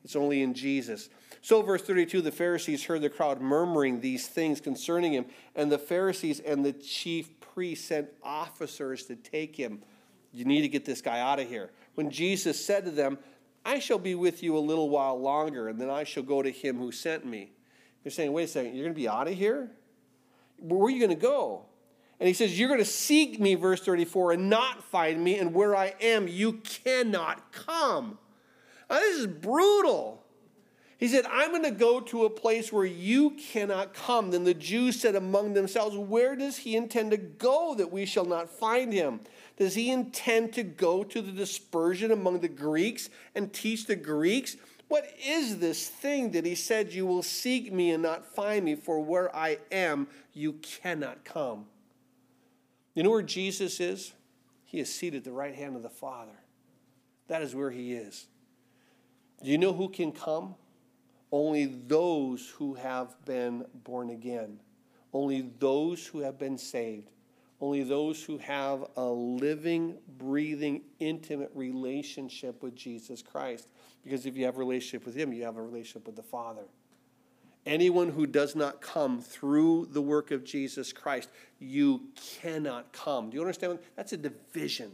[0.03, 1.09] It's only in Jesus.
[1.41, 5.78] So, verse 32 the Pharisees heard the crowd murmuring these things concerning him, and the
[5.78, 9.82] Pharisees and the chief priests sent officers to take him.
[10.34, 11.72] You need to get this guy out of here.
[11.95, 13.20] When Jesus said to them,
[13.64, 16.51] I shall be with you a little while longer, and then I shall go to
[16.51, 17.53] him who sent me.
[18.03, 19.72] They're saying, wait a second, you're going to be out of here?
[20.57, 21.68] Where are you going to go?
[22.22, 25.55] And he says, You're going to seek me, verse 34, and not find me, and
[25.55, 28.19] where I am, you cannot come.
[28.91, 30.24] Now, this is brutal.
[30.99, 34.30] He said, I'm going to go to a place where you cannot come.
[34.30, 38.26] Then the Jews said among themselves, Where does he intend to go that we shall
[38.26, 39.22] not find him?
[39.57, 44.57] Does he intend to go to the dispersion among the Greeks and teach the Greeks?
[44.89, 48.76] What is this thing that he said, You will seek me and not find me,
[48.76, 51.65] for where I am, you cannot come?
[52.94, 54.14] You know where Jesus is?
[54.66, 56.32] He is seated at the right hand of the Father.
[57.28, 58.28] That is where he is.
[59.44, 60.56] Do you know who can come?
[61.32, 64.60] Only those who have been born again.
[65.14, 67.10] Only those who have been saved.
[67.62, 73.70] Only those who have a living, breathing, intimate relationship with Jesus Christ.
[74.04, 76.64] Because if you have a relationship with Him, you have a relationship with the Father.
[77.66, 82.01] Anyone who does not come through the work of Jesus Christ, you
[82.41, 83.30] cannot come.
[83.30, 83.78] Do you understand?
[83.95, 84.91] That's a division.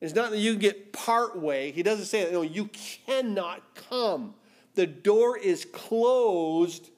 [0.00, 1.70] It's not that you get part way.
[1.72, 2.32] He doesn't say that.
[2.32, 2.66] No, you
[3.06, 4.34] cannot come.
[4.74, 6.90] The door is closed.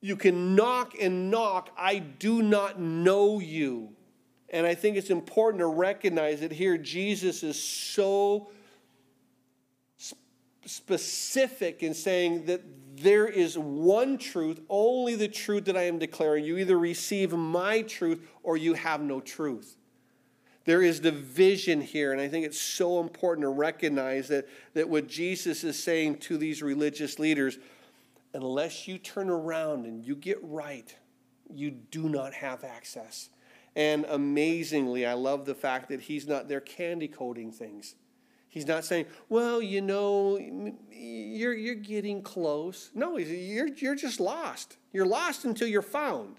[0.00, 1.70] You can knock and knock.
[1.76, 3.90] I do not know you.
[4.50, 8.50] And I think it's important to recognize that here Jesus is so
[10.64, 16.44] specific in saying that there is one truth, only the truth that I am declaring.
[16.44, 19.76] You either receive my truth or you have no truth.
[20.64, 25.08] There is division here, and I think it's so important to recognize that, that what
[25.08, 27.58] Jesus is saying to these religious leaders,
[28.34, 30.94] unless you turn around and you get right,
[31.50, 33.30] you do not have access.
[33.76, 37.94] And amazingly, I love the fact that he's not there candy coating things.
[38.48, 40.38] He's not saying, well, you know,
[40.90, 42.90] you're, you're getting close.
[42.94, 44.76] No, you're, you're just lost.
[44.92, 46.36] You're lost until you're found.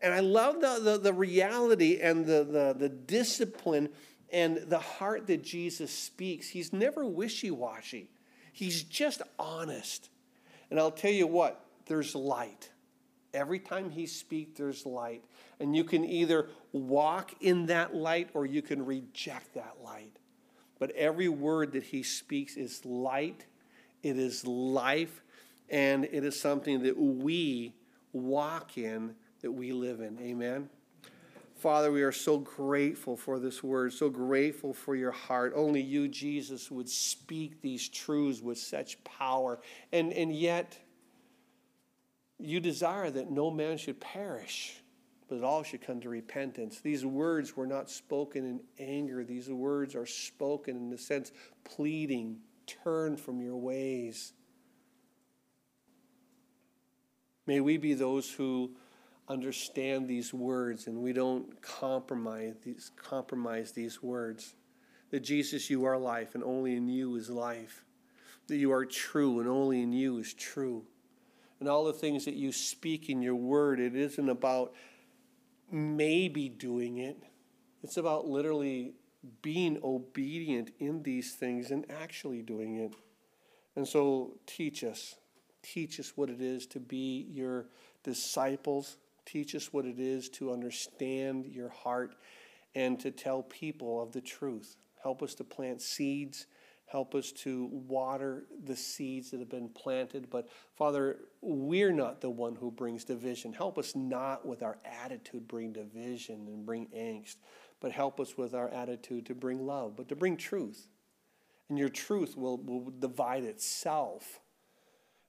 [0.00, 3.88] And I love the, the, the reality and the, the, the discipline
[4.30, 6.48] and the heart that Jesus speaks.
[6.48, 8.10] He's never wishy washy,
[8.52, 10.10] he's just honest.
[10.70, 12.68] And I'll tell you what, there's light.
[13.32, 15.24] Every time he speaks, there's light.
[15.60, 20.18] And you can either walk in that light or you can reject that light.
[20.78, 23.46] But every word that he speaks is light,
[24.02, 25.22] it is life,
[25.68, 27.74] and it is something that we
[28.12, 30.18] walk in, that we live in.
[30.20, 30.68] Amen.
[31.56, 35.52] Father, we are so grateful for this word, so grateful for your heart.
[35.56, 39.58] Only you, Jesus, would speak these truths with such power.
[39.92, 40.78] And, and yet,
[42.38, 44.80] you desire that no man should perish,
[45.28, 46.80] but all should come to repentance.
[46.80, 49.24] These words were not spoken in anger.
[49.24, 51.32] These words are spoken in the sense
[51.64, 54.32] pleading, turn from your ways.
[57.46, 58.72] May we be those who
[59.28, 64.54] understand these words and we don't compromise these, compromise these words.
[65.10, 67.84] That Jesus, you are life, and only in you is life.
[68.48, 70.84] That you are true, and only in you is true.
[71.60, 74.74] And all the things that you speak in your word, it isn't about
[75.70, 77.18] maybe doing it.
[77.82, 78.94] It's about literally
[79.42, 82.94] being obedient in these things and actually doing it.
[83.76, 85.16] And so teach us.
[85.62, 87.66] Teach us what it is to be your
[88.02, 88.96] disciples.
[89.26, 92.14] Teach us what it is to understand your heart
[92.74, 94.76] and to tell people of the truth.
[95.02, 96.46] Help us to plant seeds
[96.90, 100.30] Help us to water the seeds that have been planted.
[100.30, 103.52] But Father, we're not the one who brings division.
[103.52, 107.36] Help us not with our attitude bring division and bring angst,
[107.80, 110.88] but help us with our attitude to bring love, but to bring truth.
[111.68, 114.40] And your truth will, will divide itself.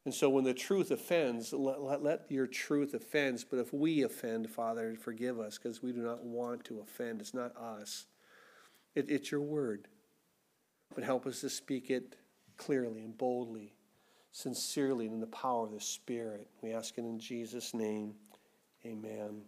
[0.06, 3.44] And so when the truth offends, let, let, let your truth offend.
[3.52, 7.20] But if we offend, Father, forgive us because we do not want to offend.
[7.20, 8.06] It's not us,
[8.96, 9.90] it, it's your word
[10.94, 12.16] but help us to speak it
[12.58, 13.74] clearly and boldly,
[14.32, 16.48] sincerely, and in the power of the Spirit.
[16.62, 18.14] We ask it in Jesus' name.
[18.86, 19.42] Amen.